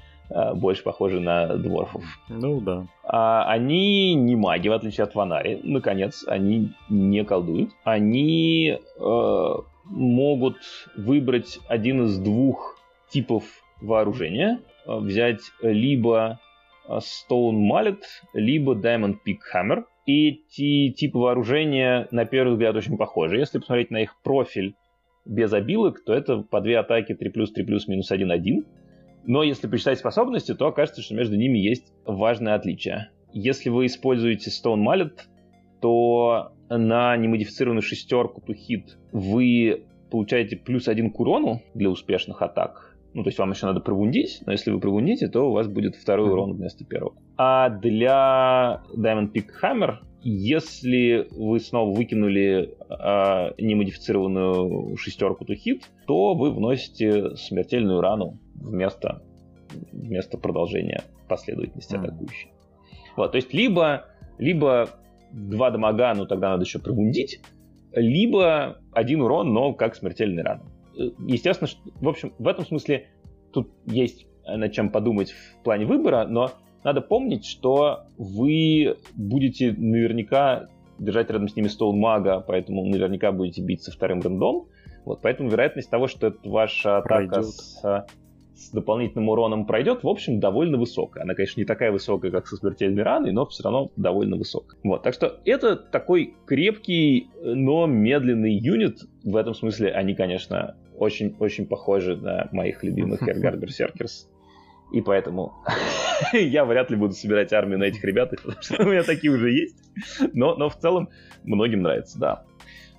[0.54, 2.02] больше похожи на дворфов.
[2.28, 2.87] Ну да.
[3.02, 5.60] А, они не маги, в отличие от Ванари.
[5.62, 7.70] Наконец, они не колдуют.
[7.84, 10.56] Они э, могут
[10.96, 12.78] выбрать один из двух
[13.10, 13.44] типов
[13.80, 14.60] вооружения.
[14.87, 16.40] Э, взять либо
[16.88, 19.84] э, Stone Mallet, либо Diamond Peak Hammer.
[20.06, 23.38] Эти типы вооружения, на первый взгляд, очень похожи.
[23.38, 24.74] Если посмотреть на их профиль
[25.24, 28.64] без обилок, то это по две атаки 3 плюс 3 плюс минус 1 1
[29.26, 33.10] но если посчитать способности, то окажется, что между ними есть важное отличие.
[33.32, 35.20] Если вы используете Stone Mallet,
[35.80, 42.93] то на немодифицированную шестерку to hit вы получаете плюс один к урону для успешных атак.
[43.14, 45.94] Ну, то есть вам еще надо провундить, но если вы провундите, то у вас будет
[45.94, 47.14] второй урон вместо первого.
[47.37, 56.35] А для Diamond Peak Hammer, если вы снова выкинули э, немодифицированную шестерку to hit, то
[56.35, 59.22] вы вносите смертельную рану вместо,
[59.92, 62.50] вместо продолжения последовательности атакующей.
[63.16, 64.07] Вот, то есть либо,
[64.38, 64.88] либо
[65.31, 67.40] два дамага, ну тогда надо еще пробундить,
[67.92, 70.62] либо один урон, но как смертельный ран.
[70.96, 73.09] Естественно, что, в общем, в этом смысле
[73.52, 76.52] тут есть над чем подумать в плане выбора, но
[76.83, 83.62] надо помнить, что вы будете наверняка держать рядом с ними стол мага, поэтому наверняка будете
[83.62, 84.66] бить со вторым рендом.
[85.04, 87.83] Вот, поэтому вероятность того, что это ваша атака с
[88.54, 91.24] с дополнительным уроном пройдет, в общем, довольно высокая.
[91.24, 94.78] Она, конечно, не такая высокая, как со смертельной раной, но все равно довольно высокая.
[94.85, 99.00] Вот, так что это такой крепкий, но медленный юнит.
[99.24, 104.28] В этом смысле они, конечно, очень-очень похожи на моих любимых Эргард Берсеркерс.
[104.92, 105.54] И поэтому
[106.33, 109.50] я вряд ли буду собирать армию на этих ребят, потому что у меня такие уже
[109.50, 109.76] есть.
[110.33, 111.09] Но, но в целом
[111.42, 112.44] многим нравится, да.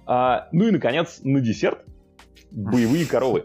[0.06, 1.86] А, ну и, наконец, на десерт
[2.52, 3.44] боевые коровы.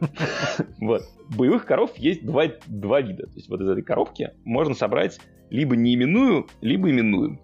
[0.79, 1.03] Вот.
[1.37, 3.27] Боевых коров есть два, два вида.
[3.27, 7.41] То есть вот из этой коробки можно собрать либо неименную, либо именную.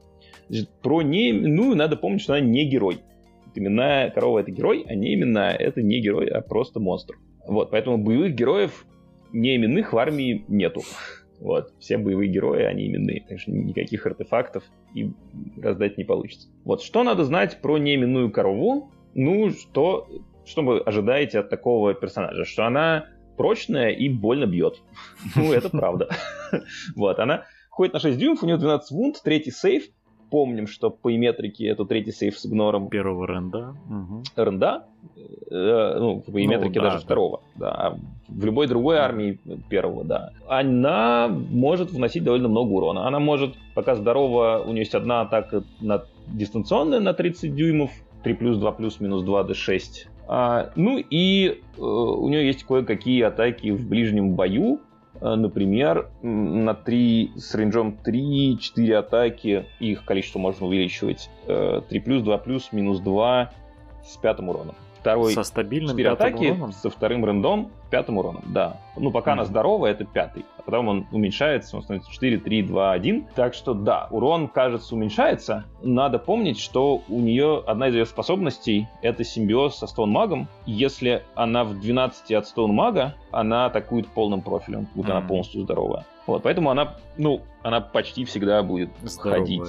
[0.49, 3.01] Значит, про неименную надо помнить, что она не герой.
[3.59, 7.17] Именная корова— это герой, а неименная— это не герой, а просто монстр.
[7.47, 8.87] Вот, поэтому боевых героев
[9.33, 10.83] неименных в армии нету.
[11.41, 14.65] Вот, все боевые герои, они именные, так что никаких артефактов
[14.95, 15.13] и
[15.61, 16.49] раздать не получится.
[16.65, 18.91] Вот, что надо знать про неименную корову?
[19.15, 20.09] Ну, что
[20.47, 22.45] что вы ожидаете от такого персонажа?
[22.45, 24.81] Что она прочная и больно бьет.
[25.35, 26.09] Ну, это правда.
[26.95, 29.89] Вот, она ходит на 6 дюймов, у него 12 вунд, третий сейф,
[30.31, 32.89] помним, что по метрике это третий сейф с игнором.
[32.89, 33.75] Первого ренда.
[33.89, 34.23] Угу.
[34.37, 34.87] Ренда,
[35.51, 37.01] э, ну, по метрике ну, да, даже да.
[37.05, 37.97] второго, да.
[38.29, 40.31] В любой другой армии первого, да.
[40.49, 43.07] Она может вносить довольно много урона.
[43.07, 47.91] Она может, пока здорова, у нее есть одна атака на дистанционная на 30 дюймов,
[48.23, 49.81] 3 плюс 2 плюс минус 2 d6.
[50.29, 54.81] А, ну и э, у нее есть кое-какие атаки в ближнем бою,
[55.21, 61.31] например, на 3 с рейнджом 3-4 атаки, их количество можно увеличивать.
[61.47, 63.53] 3 э, плюс, 2 плюс, минус 2
[64.05, 64.75] с пятым уроном
[65.07, 66.73] второй со стабильным 4 атаки уроном?
[66.73, 68.81] со вторым рендом пятым уроном, да.
[68.97, 69.33] Ну, пока mm.
[69.35, 70.45] она здоровая, это пятый.
[70.59, 73.27] А потом он уменьшается, он становится 4, 3, 2, 1.
[73.35, 75.65] Так что да, урон, кажется, уменьшается.
[75.83, 80.49] Надо помнить, что у нее одна из ее способностей— это симбиоз со Стоун Магом.
[80.67, 85.17] Если она в 12 от Стоун Мага, она атакует полным профилем, будто mm.
[85.17, 86.05] она полностью здоровая.
[86.27, 89.63] Вот, поэтому она, ну, она почти всегда будет Здоровая, ходить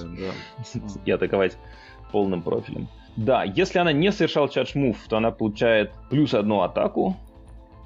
[0.74, 0.80] да.
[1.06, 1.56] и атаковать
[2.12, 2.88] полным профилем.
[3.18, 7.18] Да, если она не совершала charge move, то она получает плюс одну атаку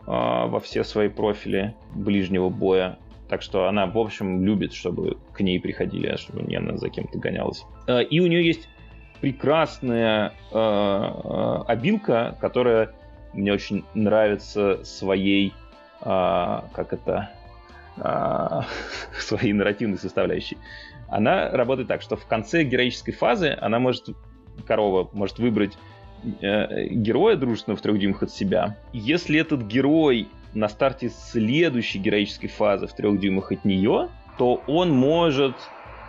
[0.06, 3.00] э, во все свои профили ближнего боя.
[3.30, 6.90] Так что она, в общем, любит, чтобы к ней приходили, а чтобы не она за
[6.90, 7.64] кем-то гонялась.
[7.88, 8.68] Э, и у нее есть
[9.22, 12.94] прекрасная э, э, обилка, которая
[13.34, 15.54] мне очень нравится своей,
[16.02, 16.06] э,
[16.74, 17.30] как это,
[17.96, 18.62] э,
[19.18, 20.58] своей нарративной составляющей.
[21.08, 24.10] Она работает так, что в конце героической фазы она может
[24.66, 25.78] корова может выбрать
[26.42, 28.78] э, героя дружественного в трех дюймах от себя.
[28.94, 34.92] Если этот герой на старте следующей героической фазы в трех дюймах от нее, то он
[34.92, 35.56] может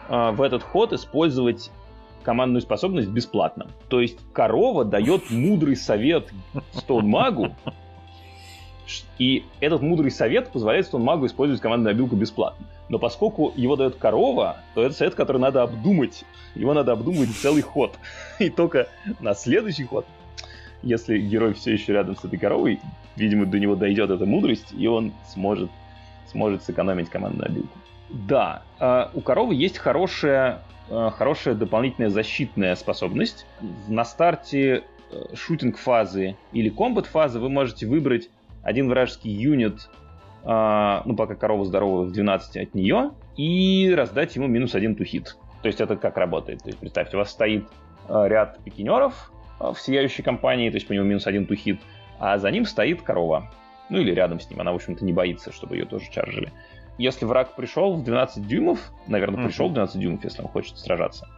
[0.08, 1.70] э, в этот ход использовать
[2.22, 3.66] командную способность бесплатно.
[3.88, 6.32] То есть корова дает мудрый совет
[6.72, 7.54] Стоунмагу,
[9.18, 12.66] и этот мудрый совет позволяет Стоунмагу использовать командную обилку бесплатно.
[12.92, 16.26] Но поскольку его дает корова, то это совет, который надо обдумать.
[16.54, 17.98] Его надо обдумывать целый ход.
[18.38, 18.86] И только
[19.18, 20.04] на следующий ход,
[20.82, 22.80] если герой все еще рядом с этой коровой,
[23.16, 25.70] видимо, до него дойдет эта мудрость, и он сможет,
[26.26, 27.78] сможет сэкономить командную обилку.
[28.10, 33.46] Да, а, у коровы есть хорошая, а, хорошая дополнительная защитная способность.
[33.88, 38.28] На старте э, шутинг-фазы или комбат-фазы вы можете выбрать
[38.62, 39.88] один вражеский юнит
[40.44, 45.36] ну, пока корова здоровая в 12 от нее, и раздать ему минус один тухит.
[45.62, 46.62] То есть это как работает?
[46.62, 47.66] То есть представьте, у вас стоит
[48.08, 51.80] а, ряд пикинеров а, в сияющей компании, то есть по нему минус один тухит,
[52.18, 53.50] а за ним стоит корова.
[53.88, 56.52] Ну или рядом с ним, она, в общем-то, не боится, чтобы ее тоже чаржили.
[56.98, 59.46] Если враг пришел в 12 дюймов, наверное, mm-hmm.
[59.46, 61.28] пришел в 12 дюймов, если он хочет сражаться,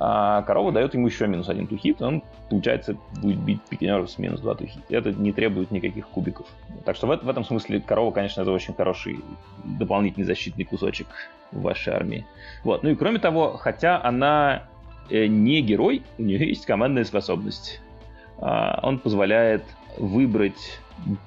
[0.00, 4.40] а корова дает ему еще минус один тухит, он, получается, будет бить пикинеров с минус
[4.40, 4.84] два тухит.
[4.88, 6.46] Это не требует никаких кубиков.
[6.84, 9.18] Так что в, в этом смысле корова, конечно, это очень хороший
[9.64, 11.08] дополнительный защитный кусочек
[11.50, 12.24] в вашей армии.
[12.62, 12.84] Вот.
[12.84, 14.68] Ну и кроме того, хотя она
[15.10, 17.80] э, не герой, у нее есть командная способность.
[18.38, 19.64] А, он позволяет
[19.96, 20.80] выбрать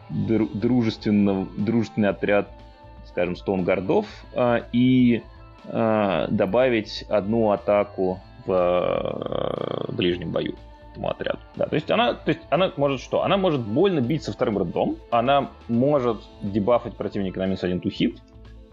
[0.10, 2.49] дру- дружественный отряд,
[3.05, 5.23] скажем, стоунгардов а, и
[5.65, 10.56] а, добавить одну атаку в э, ближнем бою
[10.91, 11.39] этому отряду.
[11.56, 13.23] Да, то есть она, то есть она может что?
[13.23, 18.17] Она может больно бить со вторым рендом, она может дебафать противника на минус один тухит,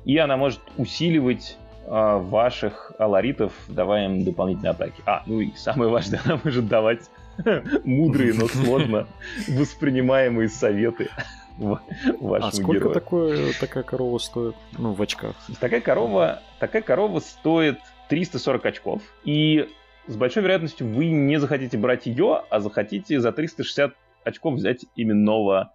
[0.04, 5.02] и она может усиливать э, ваших аларитов, давая им дополнительные атаки.
[5.06, 7.10] А, ну и самое важное, она может давать
[7.84, 9.06] мудрые, но сложно
[9.48, 11.08] воспринимаемые советы
[11.58, 12.94] вашему А сколько герою.
[12.94, 14.56] Такое, такая корова стоит?
[14.76, 15.34] Ну, в очках.
[15.60, 17.78] Такая корова, такая корова стоит
[18.08, 19.02] 340 очков.
[19.24, 19.68] И
[20.06, 23.94] с большой вероятностью вы не захотите брать ее, а захотите за 360
[24.24, 25.74] очков взять именного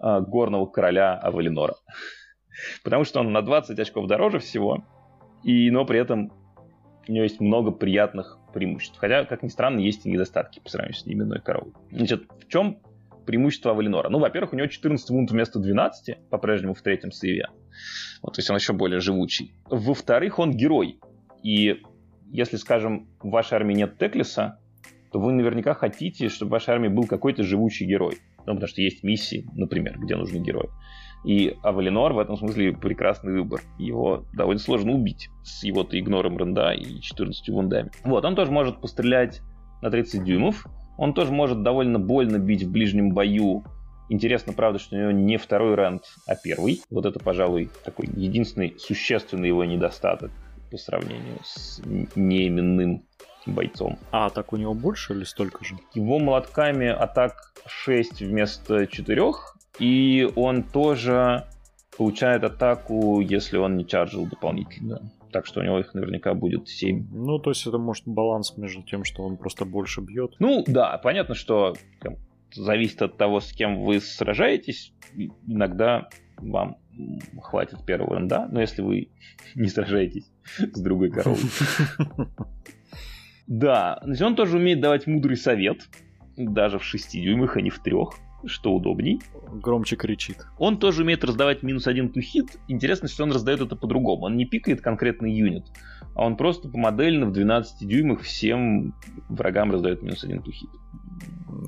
[0.00, 1.74] э, горного короля Авалинора.
[2.84, 4.84] Потому что он на 20 очков дороже всего,
[5.42, 6.32] и, но при этом
[7.08, 8.98] у него есть много приятных преимуществ.
[8.98, 11.72] Хотя, как ни странно, есть и недостатки по сравнению с именной коровой.
[11.90, 12.78] Значит, в чем
[13.26, 14.08] преимущество Авалинора?
[14.08, 17.48] Ну, во-первых, у него 14 вунт вместо 12, по-прежнему в третьем сейве.
[18.22, 19.54] Вот, то есть он еще более живучий.
[19.66, 20.98] Во-вторых, он герой.
[21.46, 21.80] И
[22.32, 24.58] если, скажем, в вашей армии нет Теклиса,
[25.12, 28.18] то вы наверняка хотите, чтобы в вашей армии был какой-то живучий герой.
[28.38, 30.68] Ну, потому что есть миссии, например, где нужны герои.
[31.24, 33.60] И Авалинор в этом смысле прекрасный выбор.
[33.78, 37.92] Его довольно сложно убить с его-то игнором ренда и 14 вундами.
[38.02, 39.40] Вот, он тоже может пострелять
[39.82, 40.66] на 30 дюймов.
[40.98, 43.62] Он тоже может довольно больно бить в ближнем бою.
[44.08, 46.80] Интересно, правда, что у него не второй рент, а первый.
[46.90, 50.32] Вот это, пожалуй, такой единственный существенный его недостаток
[50.70, 51.80] по сравнению с
[52.14, 53.04] неименным
[53.46, 53.98] бойцом.
[54.10, 55.76] А атак у него больше или столько же?
[55.94, 59.22] Его молотками атак 6 вместо 4,
[59.78, 61.46] и он тоже
[61.96, 65.00] получает атаку, если он не чаржил дополнительно.
[65.32, 67.08] так что у него их наверняка будет 7.
[67.12, 70.34] Ну, то есть это может баланс между тем, что он просто больше бьет.
[70.38, 72.16] Ну, да, понятно, что там,
[72.56, 74.92] зависит от того, с кем вы сражаетесь.
[75.46, 76.76] Иногда вам
[77.42, 79.10] хватит первого ранда, но если вы
[79.54, 81.40] не сражаетесь с другой коровой.
[83.48, 85.88] Да, он тоже умеет давать мудрый совет,
[86.36, 88.14] даже в 6 дюймах, а не в трех
[88.46, 89.20] что удобней.
[89.52, 90.46] Громче кричит.
[90.58, 92.58] Он тоже умеет раздавать минус один тухит.
[92.68, 94.24] Интересно, что он раздает это по-другому.
[94.24, 95.66] Он не пикает конкретный юнит,
[96.14, 98.94] а он просто по модельно в 12 дюймах всем
[99.28, 100.70] врагам раздает минус один тухит.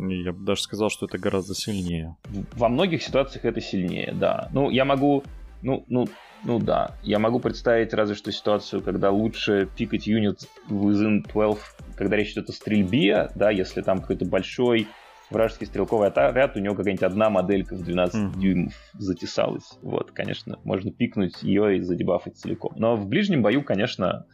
[0.08, 2.16] Я бы даже сказал, что это гораздо сильнее.
[2.54, 4.48] Во многих ситуациях это сильнее, да.
[4.52, 5.24] Ну, я могу...
[5.62, 6.08] Ну, ну,
[6.44, 6.92] ну да.
[7.02, 11.62] Я могу представить разве что ситуацию, когда лучше пикать юнит within 12,
[11.96, 14.88] когда речь идет о стрельбе, да, если там какой-то большой
[15.30, 18.38] вражеский стрелковый отряд, у него какая-нибудь одна моделька в 12 mm-hmm.
[18.38, 19.78] дюймов затесалась.
[19.82, 22.72] Вот, конечно, можно пикнуть ее и задебафать целиком.
[22.76, 24.26] Но в ближнем бою, конечно,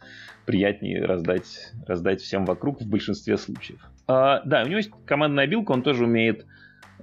[0.45, 3.79] приятнее раздать, раздать всем вокруг в большинстве случаев.
[4.07, 6.45] А, да, у него есть командная билка, он тоже умеет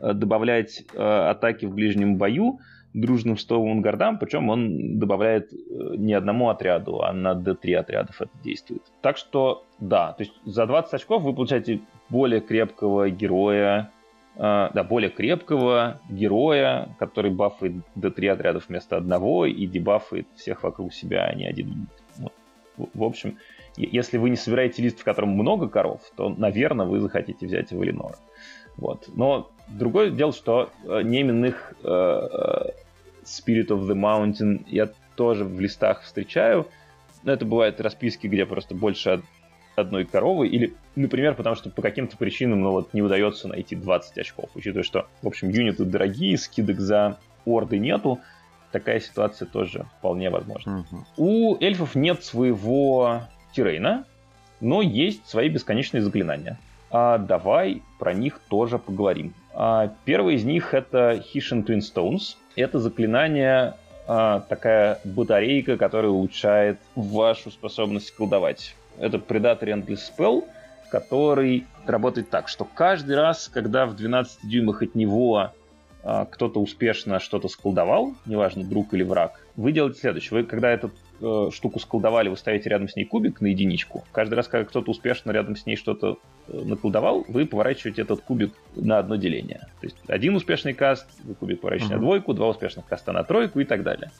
[0.00, 2.60] э, добавлять а, атаки в ближнем бою
[2.94, 5.56] дружным стовым гардам, причем он добавляет э,
[5.96, 8.82] не одному отряду, а на D3 отрядов это действует.
[9.00, 11.80] Так что, да, то есть за 20 очков вы получаете
[12.12, 13.90] более крепкого героя,
[14.36, 14.38] э,
[14.74, 21.24] да, более крепкого героя, который бафает D3 отрядов вместо одного и дебафает всех вокруг себя,
[21.24, 21.88] а не один.
[22.18, 22.32] Вот.
[22.94, 23.38] В общем,
[23.76, 28.16] если вы не собираете лист, в котором много коров, то, наверное, вы захотите взять Валинора.
[28.76, 29.08] Вот.
[29.16, 32.70] Но другое дело, что э, неименных э, э,
[33.24, 36.66] Spirit of the Mountain я тоже в листах встречаю.
[37.22, 39.22] Но это бывают расписки, где просто больше
[39.76, 44.18] одной коровы, или, например, потому что по каким-то причинам ну, вот, не удается найти 20
[44.18, 48.20] очков, учитывая, что, в общем, юниты дорогие, скидок за орды нету,
[48.70, 50.80] такая ситуация тоже вполне возможна.
[50.90, 51.04] Угу.
[51.16, 54.04] У эльфов нет своего террейна,
[54.60, 56.58] но есть свои бесконечные заклинания.
[56.90, 59.34] А давай про них тоже поговорим.
[59.54, 62.36] А первый из них это Hishin Twin Stones.
[62.54, 63.74] Это заклинание,
[64.06, 68.76] а, такая батарейка, которая улучшает вашу способность колдовать.
[68.98, 70.44] Это Predator Endless Spell,
[70.90, 75.52] который работает так, что каждый раз, когда в 12 дюймах от него
[76.04, 80.40] а, кто-то успешно что-то сколдовал, неважно, друг или враг, вы делаете следующее.
[80.40, 80.90] Вы, когда эту
[81.20, 84.04] э, штуку сколдовали, вы ставите рядом с ней кубик на единичку.
[84.10, 86.18] Каждый раз, когда кто-то успешно рядом с ней что-то
[86.48, 89.68] э, наколдовал, вы поворачиваете этот кубик на одно деление.
[89.80, 91.98] То есть один успешный каст, вы кубик поворачиваете uh-huh.
[91.98, 94.10] на двойку, два успешных каста на тройку и так далее.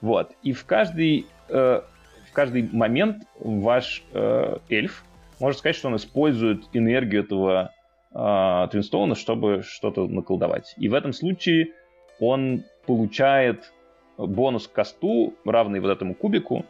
[0.00, 0.32] Вот.
[0.44, 1.80] И в каждый, э,
[2.36, 5.04] каждый момент ваш э, эльф
[5.40, 7.72] может сказать, что он использует энергию этого
[8.12, 10.74] э, Твинстоуна, чтобы что-то наколдовать.
[10.76, 11.68] И в этом случае
[12.20, 13.72] он получает
[14.18, 16.66] бонус к касту, равный вот этому кубику,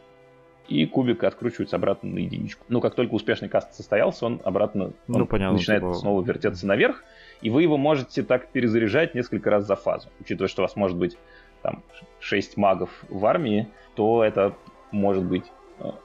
[0.69, 2.63] и кубик откручивается обратно на единичку.
[2.69, 5.93] Ну, как только успешный каст состоялся, он обратно ну, он понятно, начинает типа...
[5.95, 7.03] снова вертеться наверх,
[7.41, 10.07] и вы его можете так перезаряжать несколько раз за фазу.
[10.21, 11.17] Учитывая, что у вас может быть
[11.61, 11.83] там
[12.21, 14.53] 6 магов в армии, то это
[14.91, 15.43] может быть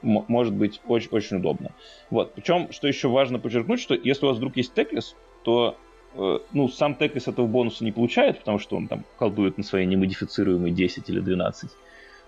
[0.03, 1.73] может быть очень, очень удобно.
[2.11, 2.35] Вот.
[2.35, 5.77] Причем, что еще важно подчеркнуть, что если у вас вдруг есть теклис, то
[6.15, 9.87] Э, ну, сам Теклис этого бонуса не получает, потому что он там колдует на своей
[9.87, 11.71] немодифицируемой 10 или 12.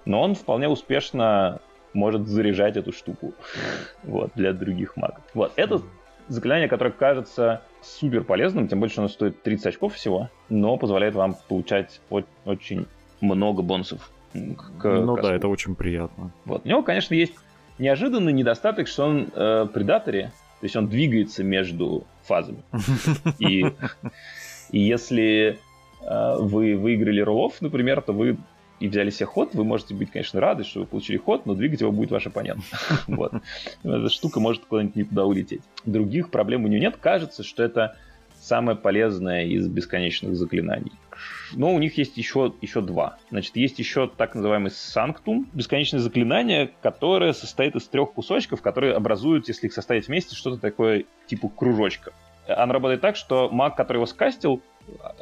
[0.07, 1.61] Но он вполне успешно
[1.93, 3.35] может заряжать эту штуку
[4.03, 5.23] вот, для других магов.
[5.35, 5.83] Вот, это
[6.29, 11.37] заклинание, которое кажется супер полезным, тем больше оно стоит 30 очков всего, но позволяет вам
[11.49, 12.01] получать
[12.45, 12.87] очень
[13.21, 15.23] много бонусов к Ну косу.
[15.23, 16.33] да, это очень приятно.
[16.45, 16.63] Вот.
[16.65, 17.35] У него, конечно, есть
[17.79, 22.63] неожиданный недостаток, что он э, предаторе, то есть он двигается между фазами.
[23.39, 23.65] И,
[24.71, 25.59] и если
[26.03, 28.39] э, вы выиграли роллов, например, то вы
[28.81, 31.81] и взяли себе ход, вы можете быть, конечно, рады, что вы получили ход, но двигать
[31.81, 32.61] его будет ваш оппонент.
[33.07, 33.33] вот.
[33.83, 35.63] Эта штука может куда-нибудь не туда улететь.
[35.85, 36.97] Других проблем у нее нет.
[37.01, 37.97] Кажется, что это
[38.41, 40.93] самое полезное из бесконечных заклинаний.
[41.53, 43.19] Но у них есть еще, еще два.
[43.31, 49.49] Значит, есть еще так называемый санктум, бесконечное заклинание, которое состоит из трех кусочков, которые образуют,
[49.49, 52.13] если их составить вместе, что-то такое типа кружочка.
[52.47, 54.61] Оно работает так, что маг, который его скастил,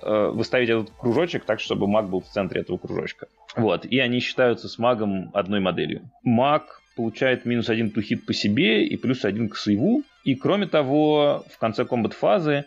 [0.02, 3.26] э, вы ставите этот кружочек так, чтобы маг был в центре этого кружочка.
[3.54, 6.10] Вот, и они считаются с магом одной моделью.
[6.24, 10.02] Маг получает минус один тухит по себе и плюс один к сейву.
[10.24, 12.64] И кроме того, в конце комбат-фазы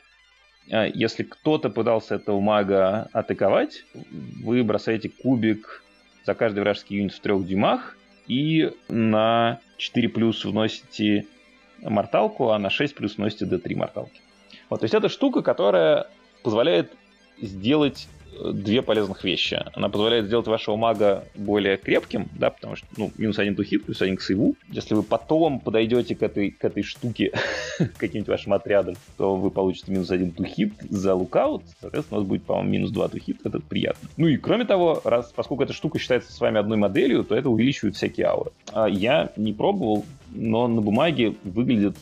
[0.68, 5.84] если кто-то пытался этого мага атаковать, вы бросаете кубик
[6.26, 7.97] за каждый вражеский юнит в трех дюймах
[8.28, 11.28] и на 4 плюс вносите
[11.82, 14.22] морталку, а на 6 плюс вносите d3 морталки.
[14.70, 16.07] Вот, то есть это штука, которая
[16.41, 16.91] позволяет
[17.39, 18.07] сделать
[18.53, 19.63] две полезных вещи.
[19.73, 24.01] Она позволяет сделать вашего мага более крепким, да, потому что, ну, минус один тухит, плюс
[24.01, 24.55] один к сейву.
[24.69, 27.31] Если вы потом подойдете к этой, к этой штуке
[27.97, 32.43] каким-нибудь вашим отрядом, то вы получите минус один тухит за лукаут, соответственно, у вас будет,
[32.43, 34.09] по-моему, минус два тухит, это приятно.
[34.17, 37.49] Ну и кроме того, раз, поскольку эта штука считается с вами одной моделью, то это
[37.49, 38.51] увеличивает всякие ауры.
[38.71, 41.95] А я не пробовал, но на бумаге выглядит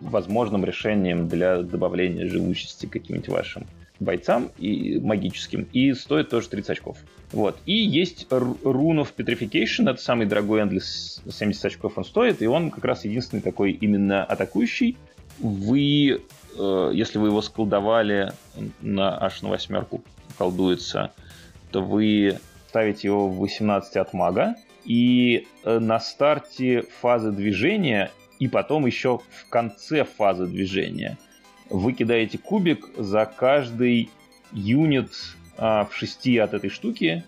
[0.00, 3.66] возможным решением для добавления живучести каким-нибудь вашим
[4.00, 6.98] бойцам и магическим, и стоит тоже 30 очков.
[7.32, 7.58] Вот.
[7.66, 12.70] И есть Rune of Petrification, это самый дорогой Endless, 70 очков он стоит, и он
[12.70, 14.96] как раз единственный такой именно атакующий.
[15.38, 16.22] Вы,
[16.58, 18.32] э, если вы его сколдовали
[18.80, 20.02] на аж на восьмерку,
[20.36, 21.12] колдуется,
[21.70, 22.38] то вы
[22.68, 29.18] ставите его в 18 от мага, и э, на старте фазы движения и потом еще
[29.18, 31.18] в конце фазы движения
[31.70, 34.10] вы кидаете кубик за каждый
[34.52, 35.12] юнит
[35.56, 37.24] а, в 6 от этой штуки,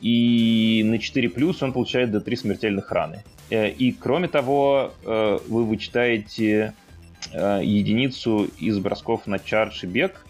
[0.00, 3.24] и на 4 плюс он получает до 3 смертельных раны.
[3.50, 6.74] Э, и кроме того, э, вы вычитаете
[7.32, 10.24] э, единицу из бросков на чардж и бег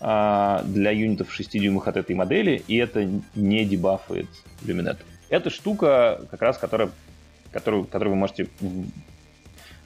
[0.00, 4.28] а, для юнитов 6 дюймах от этой модели, и это не дебафает
[4.64, 4.98] люминет.
[5.28, 6.90] Это штука, как раз, которая,
[7.50, 8.48] которую, которую вы можете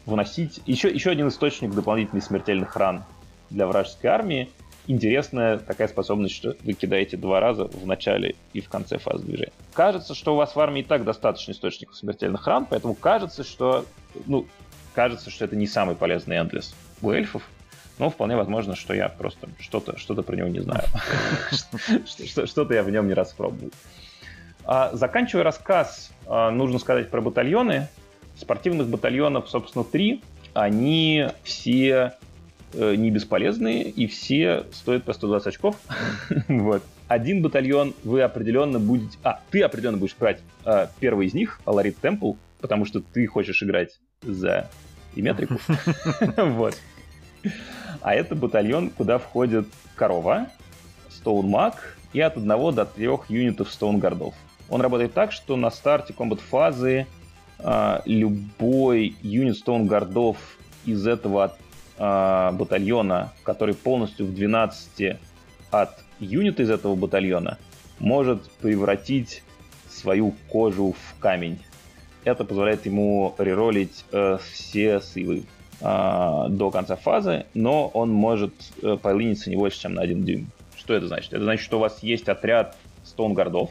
[0.06, 0.60] выносить.
[0.66, 3.04] Еще, еще один источник дополнительных смертельных ран
[3.50, 4.50] для вражеской армии.
[4.88, 9.52] Интересная такая способность, что вы кидаете два раза в начале и в конце фазы движения.
[9.74, 13.84] Кажется, что у вас в армии и так достаточно источников смертельных ран, поэтому кажется, что,
[14.26, 14.46] ну,
[14.94, 17.48] кажется, что это не самый полезный эндлес у эльфов,
[17.98, 20.84] но вполне возможно, что я просто что-то что про него не знаю.
[22.46, 23.70] Что-то я в нем не распробовал.
[24.92, 27.88] Заканчивая рассказ, а, нужно сказать про батальоны.
[28.36, 30.22] Спортивных батальонов, собственно, три.
[30.54, 32.14] Они все
[32.74, 35.76] э, не бесполезные, и все стоят по 120 очков.
[36.48, 36.82] вот.
[37.08, 39.18] Один батальон вы определенно будете...
[39.22, 43.62] А, ты определенно будешь брать э, первый из них, Аларит Темпл, потому что ты хочешь
[43.62, 44.70] играть за
[45.14, 45.58] Иметрику.
[46.36, 46.76] вот.
[48.00, 50.48] А это батальон, куда входит Корова,
[51.10, 54.34] Стоун Маг и от одного до трех юнитов Стоун Гардов.
[54.68, 57.06] Он работает так, что на старте комбат-фазы
[58.06, 60.36] любой юнит Гардов
[60.84, 61.56] из этого
[61.98, 65.18] а, батальона, который полностью в 12
[65.70, 67.58] от юнита из этого батальона,
[67.98, 69.42] может превратить
[69.88, 71.60] свою кожу в камень.
[72.24, 75.44] Это позволяет ему реролить э, все сейвы
[75.80, 80.50] э, до конца фазы, но он может э, полиниться не больше, чем на один дюйм.
[80.76, 81.32] Что это значит?
[81.32, 83.70] Это значит, что у вас есть отряд Stone Гардов,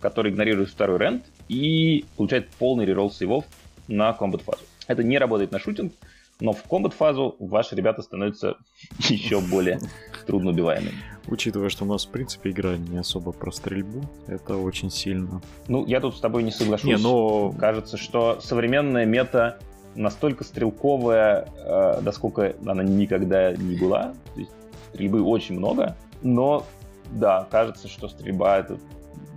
[0.00, 3.44] который игнорирует второй рент, и получает полный реролл сейвов
[3.86, 4.62] на комбат-фазу.
[4.86, 5.92] Это не работает на шутинг,
[6.40, 8.56] но в комбат-фазу ваши ребята становятся
[8.98, 9.78] еще более
[10.26, 10.94] трудно убиваемыми.
[11.26, 15.42] Учитывая, что у нас, в принципе, игра не особо про стрельбу, это очень сильно.
[15.68, 16.86] Ну, я тут с тобой не соглашусь.
[16.86, 17.52] Не, но...
[17.52, 19.58] Кажется, что современная мета
[19.94, 24.14] настолько стрелковая, э, насколько она никогда не была.
[24.34, 24.52] То есть
[24.88, 26.64] стрельбы очень много, но
[27.10, 28.78] да, кажется, что стрельба это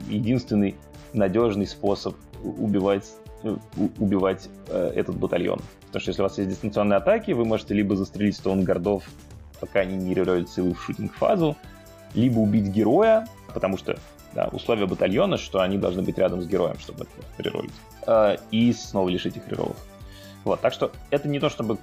[0.08, 0.76] единственный
[1.16, 3.12] надежный способ убивать,
[3.44, 3.56] э,
[4.00, 5.60] убивать э, этот батальон.
[5.88, 9.04] Потому что если у вас есть дистанционные атаки, вы можете либо застрелить стоунгардов,
[9.60, 11.56] пока они не реролят силы в шутинг-фазу,
[12.14, 13.98] либо убить героя, потому что
[14.34, 17.08] да, условия батальона, что они должны быть рядом с героем, чтобы
[17.38, 17.74] реролить,
[18.06, 19.78] э, и снова лишить их реролов.
[20.44, 21.78] Вот, так что это не то, чтобы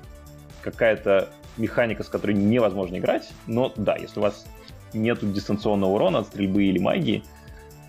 [0.61, 4.47] какая-то механика, с которой невозможно играть, но да, если у вас
[4.93, 7.25] нет дистанционного урона от стрельбы или магии,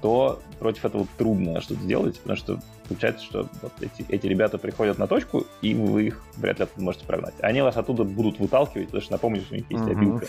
[0.03, 4.97] то против этого трудно что-то сделать, потому что получается, что вот эти, эти ребята приходят
[4.97, 7.33] на точку, и вы их вряд ли оттуда можете прогнать.
[7.39, 10.27] Они вас оттуда будут выталкивать, потому что напомню, что у них есть обилка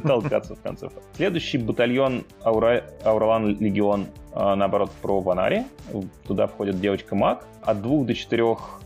[0.06, 0.88] толкаться в конце.
[1.16, 5.64] Следующий батальон Ауралан Легион, а, наоборот, про Ванари.
[6.24, 7.44] Туда входит девочка Маг.
[7.62, 8.80] От двух до четырех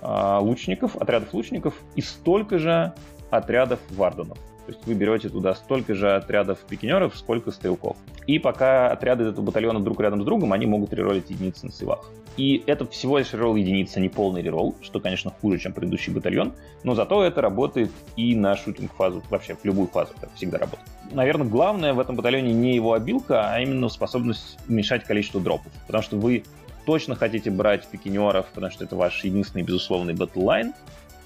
[0.00, 2.94] а, лучников, отрядов лучников, и столько же
[3.30, 4.38] отрядов варденов.
[4.68, 7.96] То есть вы берете туда столько же отрядов пикинеров, сколько стрелков.
[8.26, 12.10] И пока отряды этого батальона друг рядом с другом, они могут реролить единицы на сейвах.
[12.36, 16.12] И это всего лишь рерол единицы, а не полный рерол, что, конечно, хуже, чем предыдущий
[16.12, 16.52] батальон,
[16.84, 20.86] но зато это работает и на шутинг-фазу, вообще в любую фазу, это всегда работает.
[21.12, 26.02] Наверное, главное в этом батальоне не его обилка, а именно способность уменьшать количество дропов, потому
[26.02, 26.44] что вы
[26.84, 30.74] точно хотите брать пикинеров, потому что это ваш единственный безусловный батллайн,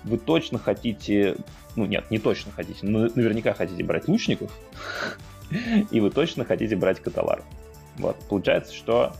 [0.04, 1.36] вы точно хотите,
[1.76, 4.50] ну нет, не точно хотите, но наверняка хотите брать лучников,
[5.90, 7.42] и вы точно хотите брать каталар.
[7.98, 9.12] Вот, получается, что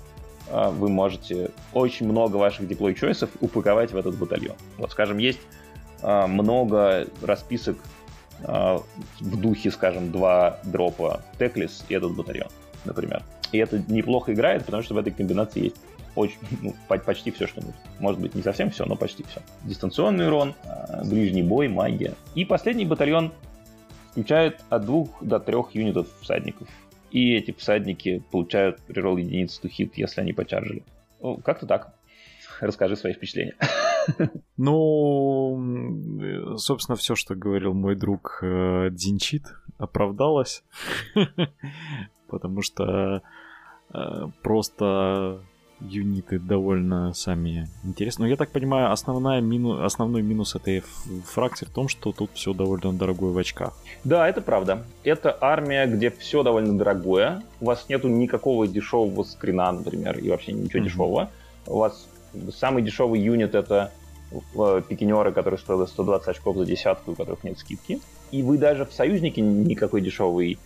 [0.49, 4.57] э, вы можете очень много ваших диплой чойсов упаковать в этот батальон.
[4.79, 5.41] Вот, скажем, есть
[6.03, 7.77] э, много расписок
[8.41, 8.79] э,
[9.21, 12.49] в духе, скажем, два дропа Теклис и этот батальон.
[12.85, 13.23] например.
[13.53, 15.77] И это неплохо играет, потому что в этой комбинации есть
[16.15, 17.81] очень, ну, почти все, что нужно.
[17.99, 19.41] Может быть, не совсем все, но почти все.
[19.65, 22.15] Дистанционный урон, а, ближний бой, магия.
[22.35, 23.33] И последний батальон
[24.11, 26.69] включает от двух до трех юнитов всадников.
[27.11, 30.83] И эти всадники получают реролл единиц to hit, если они почаржили.
[31.45, 31.95] Как-то так.
[32.61, 33.55] Расскажи свои впечатления.
[34.57, 39.45] Ну, собственно, все, что говорил мой друг э, Дзинчит,
[39.79, 40.65] оправдалось.
[42.29, 43.23] Потому что
[43.95, 45.41] э, просто
[45.89, 48.25] юниты довольно сами интересны.
[48.25, 49.83] Но я так понимаю, основная мину...
[49.85, 50.83] основной минус этой
[51.25, 53.77] фракции в том, что тут все довольно дорогое в очках.
[54.05, 54.85] Да, это правда.
[55.05, 57.43] Это армия, где все довольно дорогое.
[57.61, 60.85] У вас нету никакого дешевого скрина, например, и вообще ничего mm-hmm.
[60.85, 61.31] дешевого.
[61.67, 62.09] У вас
[62.55, 63.93] самый дешевый юнит это
[64.31, 68.01] э, пикинеры, которые стоят 120 очков за десятку, у которых нет скидки.
[68.31, 70.59] И вы даже в союзнике никакой дешевый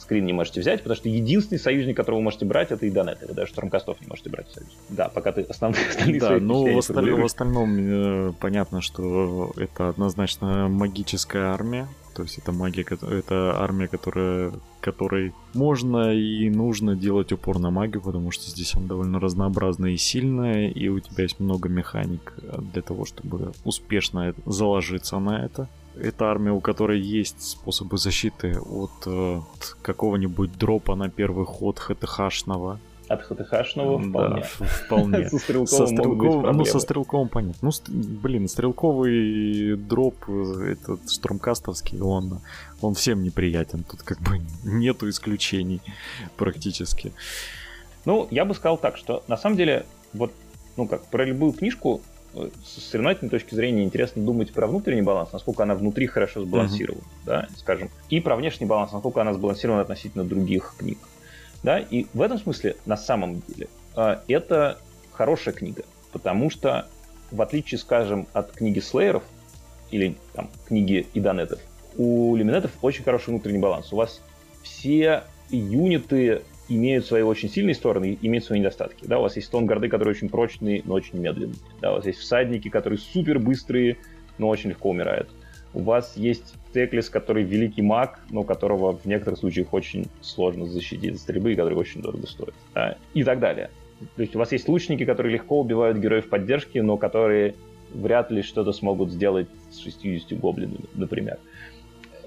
[0.00, 3.18] скрин не можете взять, потому что единственный союзник, которого вы можете брать, это Идонет.
[3.26, 4.70] Вы даже Штурмкастов не можете брать в союз.
[4.88, 7.10] Да, пока ты основные остальные Да, ну в, осталь...
[7.10, 11.86] в остальном э, понятно, что это однозначно магическая армия.
[12.14, 18.02] То есть это магия, это армия, которая, которой можно и нужно делать упор на магию,
[18.02, 22.34] потому что здесь она довольно разнообразная и сильная, и у тебя есть много механик
[22.72, 28.90] для того, чтобы успешно заложиться на это это армия, у которой есть способы защиты от,
[29.06, 32.78] э, от какого-нибудь дропа на первый ход ХТХшного.
[33.08, 34.44] От ХТХшного вполне.
[34.58, 35.28] Да, вполне.
[35.28, 37.70] со стрелковым, со стрелковым Ну, со стрелковым понятно.
[37.70, 42.40] Ну, блин, стрелковый дроп, э, этот штурмкастовский, он,
[42.80, 43.84] он всем неприятен.
[43.84, 45.80] Тут как бы нету исключений
[46.36, 47.12] практически.
[48.04, 50.32] Ну, я бы сказал так, что на самом деле, вот,
[50.76, 52.00] ну как, про любую книжку
[52.34, 57.26] с соревновательной точки зрения интересно думать про внутренний баланс, насколько она внутри хорошо сбалансирована, uh-huh.
[57.26, 60.98] да, скажем, и про внешний баланс, насколько она сбалансирована относительно других книг.
[61.62, 64.78] Да, и в этом смысле, на самом деле, а, это
[65.12, 66.86] хорошая книга, потому что,
[67.30, 69.24] в отличие, скажем, от книги Слееров
[69.90, 71.60] или там, книги Идонетов,
[71.96, 73.92] у Люминетов очень хороший внутренний баланс.
[73.92, 74.22] У вас
[74.62, 79.04] все юниты имеют свои очень сильные стороны и имеют свои недостатки.
[79.04, 81.56] Да, у вас есть стонгарды, которые очень прочные, но очень медленные.
[81.80, 83.98] Да, у вас есть всадники, которые супер быстрые,
[84.38, 85.28] но очень легко умирают.
[85.74, 91.14] У вас есть Теклис, который великий маг, но которого в некоторых случаях очень сложно защитить
[91.14, 92.54] от стрельбы и который очень дорого стоит.
[92.74, 93.70] Да, и так далее.
[94.16, 97.54] То есть у вас есть лучники, которые легко убивают героев поддержки, но которые
[97.92, 101.38] вряд ли что-то смогут сделать с 60 гоблинами, например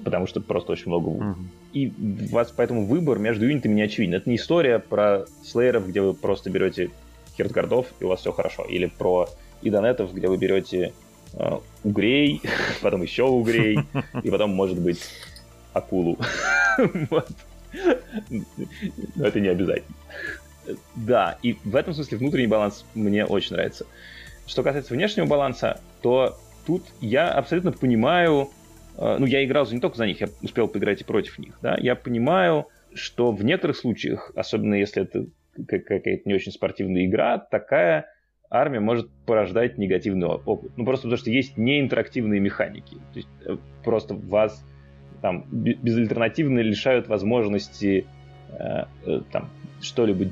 [0.04, 1.36] потому что просто очень много uh-huh.
[1.74, 1.92] И
[2.30, 4.14] у вас поэтому выбор между юнитами не очевиден.
[4.14, 6.92] Это не история про слееров, где вы просто берете
[7.36, 8.64] хиртгардов, и у вас все хорошо.
[8.64, 9.28] Или про
[9.64, 10.94] идонетов, где вы берете
[11.34, 12.42] э, угрей,
[12.82, 13.80] потом еще угрей,
[14.22, 15.02] и потом, может быть,
[15.74, 16.18] акулу.
[19.16, 19.96] Но это не обязательно.
[20.96, 23.86] Да, и в этом смысле внутренний баланс мне очень нравится.
[24.46, 28.50] Что касается внешнего баланса, то тут я абсолютно понимаю
[28.98, 31.96] ну, я играл не только за них, я успел поиграть и против них, да, я
[31.96, 35.26] понимаю, что в некоторых случаях, особенно если это
[35.68, 38.08] какая-то не очень спортивная игра, такая
[38.50, 40.72] армия может порождать негативный опыт.
[40.78, 42.96] Ну, просто потому что есть неинтерактивные механики.
[42.96, 44.64] То есть э, просто вас
[45.22, 48.23] там безальтернативно лишают возможности э,
[49.32, 49.50] там,
[49.82, 50.26] что-либо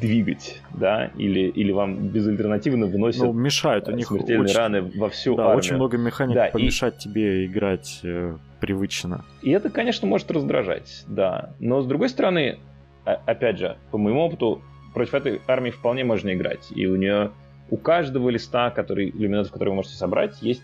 [0.00, 5.08] двигать, да, или, или вам безальтернативно выносят ну, мешают, у них смертельные очень, раны во
[5.08, 5.58] всю да, армию.
[5.58, 7.08] очень много механик да, помешать и...
[7.08, 9.24] тебе играть э, привычно.
[9.42, 11.54] И это, конечно, может раздражать, да.
[11.60, 12.58] Но, с другой стороны,
[13.04, 14.62] опять же, по моему опыту,
[14.94, 16.72] против этой армии вполне можно играть.
[16.74, 17.30] И у нее,
[17.70, 20.62] у каждого листа, который, иллюминатов, который вы можете собрать, есть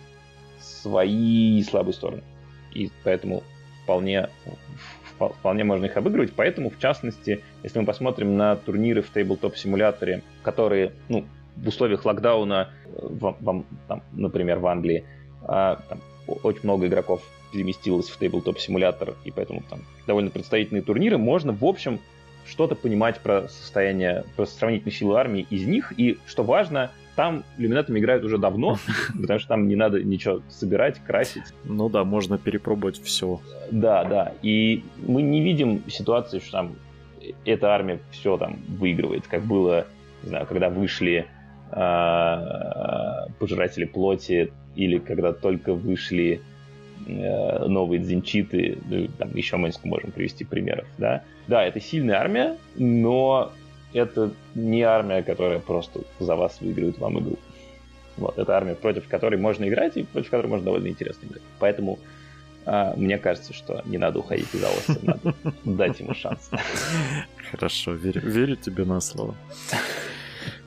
[0.60, 2.22] свои слабые стороны.
[2.74, 3.42] И поэтому
[3.84, 4.28] вполне
[5.18, 6.32] вполне можно их обыгрывать.
[6.34, 11.24] Поэтому, в частности, если мы посмотрим на турниры в тейблтоп-симуляторе, которые, ну,
[11.56, 15.04] в условиях локдауна, э, в, в, там, например, в Англии,
[15.42, 21.52] а, там, очень много игроков переместилось в тейблтоп-симулятор, и поэтому там довольно представительные турниры, можно,
[21.52, 21.98] в общем,
[22.44, 27.98] что-то понимать про состояние, про сравнительную силу армии из них, и, что важно, там люминатами
[27.98, 28.78] играют уже давно,
[29.20, 31.52] потому что там не надо ничего собирать, красить.
[31.64, 33.40] Ну да, можно перепробовать все.
[33.72, 34.34] Да, да.
[34.40, 36.76] И мы не видим ситуации, что там
[37.44, 39.88] эта армия все там выигрывает, как было,
[40.22, 41.26] не знаю, когда вышли
[41.72, 46.40] э, пожиратели плоти, или когда только вышли
[47.04, 51.24] э, новые дзинчиты, ну, там еще мы можем привести примеров, да.
[51.48, 53.50] Да, это сильная армия, но
[53.92, 57.38] это не армия, которая просто за вас выигрывает вам игру.
[58.16, 61.42] Вот, это армия, против которой можно играть и против которой можно довольно интересно играть.
[61.58, 61.98] Поэтому
[62.70, 65.34] А, мне кажется, что не надо уходить из Аоса, надо
[65.64, 66.50] дать ему шанс.
[67.50, 69.34] Хорошо, верю, верю тебе на слово.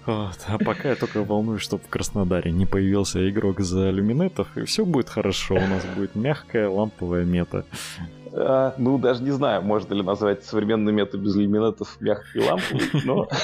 [0.06, 0.38] Вот.
[0.48, 4.86] А пока я только волнуюсь, чтобы в Краснодаре не появился игрок за люминетов, и все
[4.86, 5.56] будет хорошо.
[5.56, 7.66] У нас будет мягкая ламповая мета.
[8.34, 13.28] А, ну, даже не знаю, можно ли назвать современную мету без люминетов мягкой ламповой, но...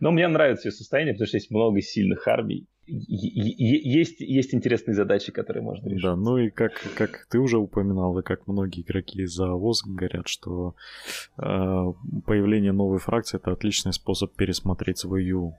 [0.00, 2.66] Но мне нравится ее состояние, потому что есть много сильных армий.
[2.86, 6.02] Есть, есть интересные задачи, которые можно решить.
[6.02, 10.28] Да, ну и как, как ты уже упоминал, и как многие игроки за ВОЗ говорят,
[10.28, 10.74] что
[11.38, 11.42] э,
[12.26, 15.54] появление новой фракции это отличный способ пересмотреть свою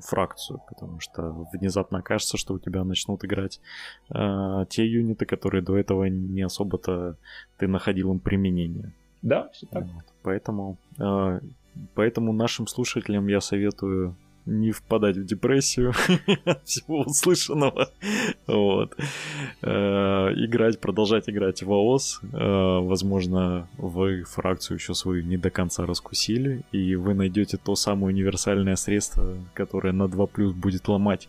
[0.00, 3.60] фракцию, потому что внезапно кажется, что у тебя начнут играть
[4.10, 7.16] э, те юниты, которые до этого не особо-то
[7.58, 8.92] ты находил им применение.
[9.22, 9.84] Да, все так.
[9.84, 10.04] Вот.
[10.22, 11.40] Поэтому э,
[11.94, 15.92] Поэтому нашим слушателям я советую не впадать в депрессию
[16.44, 17.90] от всего услышанного.
[18.46, 18.96] Вот.
[19.62, 22.20] Э, играть, продолжать играть в АОС.
[22.32, 28.14] Э, возможно, вы фракцию еще свою не до конца раскусили, и вы найдете то самое
[28.14, 31.28] универсальное средство, которое на 2 плюс будет ломать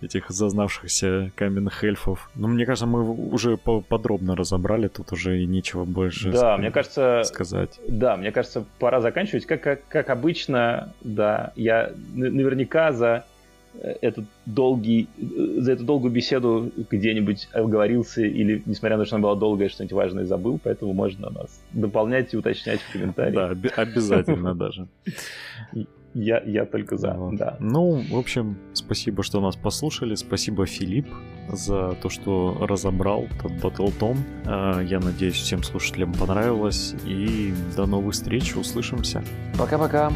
[0.00, 2.30] этих зазнавшихся каменных эльфов.
[2.34, 7.22] Но мне кажется, мы уже подробно разобрали, тут уже и нечего больше да, мне кажется,
[7.24, 7.80] сказать.
[7.88, 9.46] Да, мне кажется, пора заканчивать.
[9.46, 13.24] Как, как, как обычно, да, я наверное наверняка за
[13.74, 19.16] э, этот долгий, э, за эту долгую беседу где-нибудь оговорился или, несмотря на то, что
[19.16, 23.58] она была долгая, что-нибудь важное забыл, поэтому можно нас дополнять и уточнять в комментариях.
[23.58, 24.88] Да, обязательно даже.
[26.18, 27.36] Я, я только за, вот.
[27.36, 27.58] да.
[27.60, 30.14] Ну, в общем, спасибо, что нас послушали.
[30.14, 31.06] Спасибо, Филипп,
[31.52, 36.94] за то, что разобрал этот Battle а, Я надеюсь, всем слушателям понравилось.
[37.04, 39.22] И до новых встреч, услышимся.
[39.58, 40.10] Пока-пока.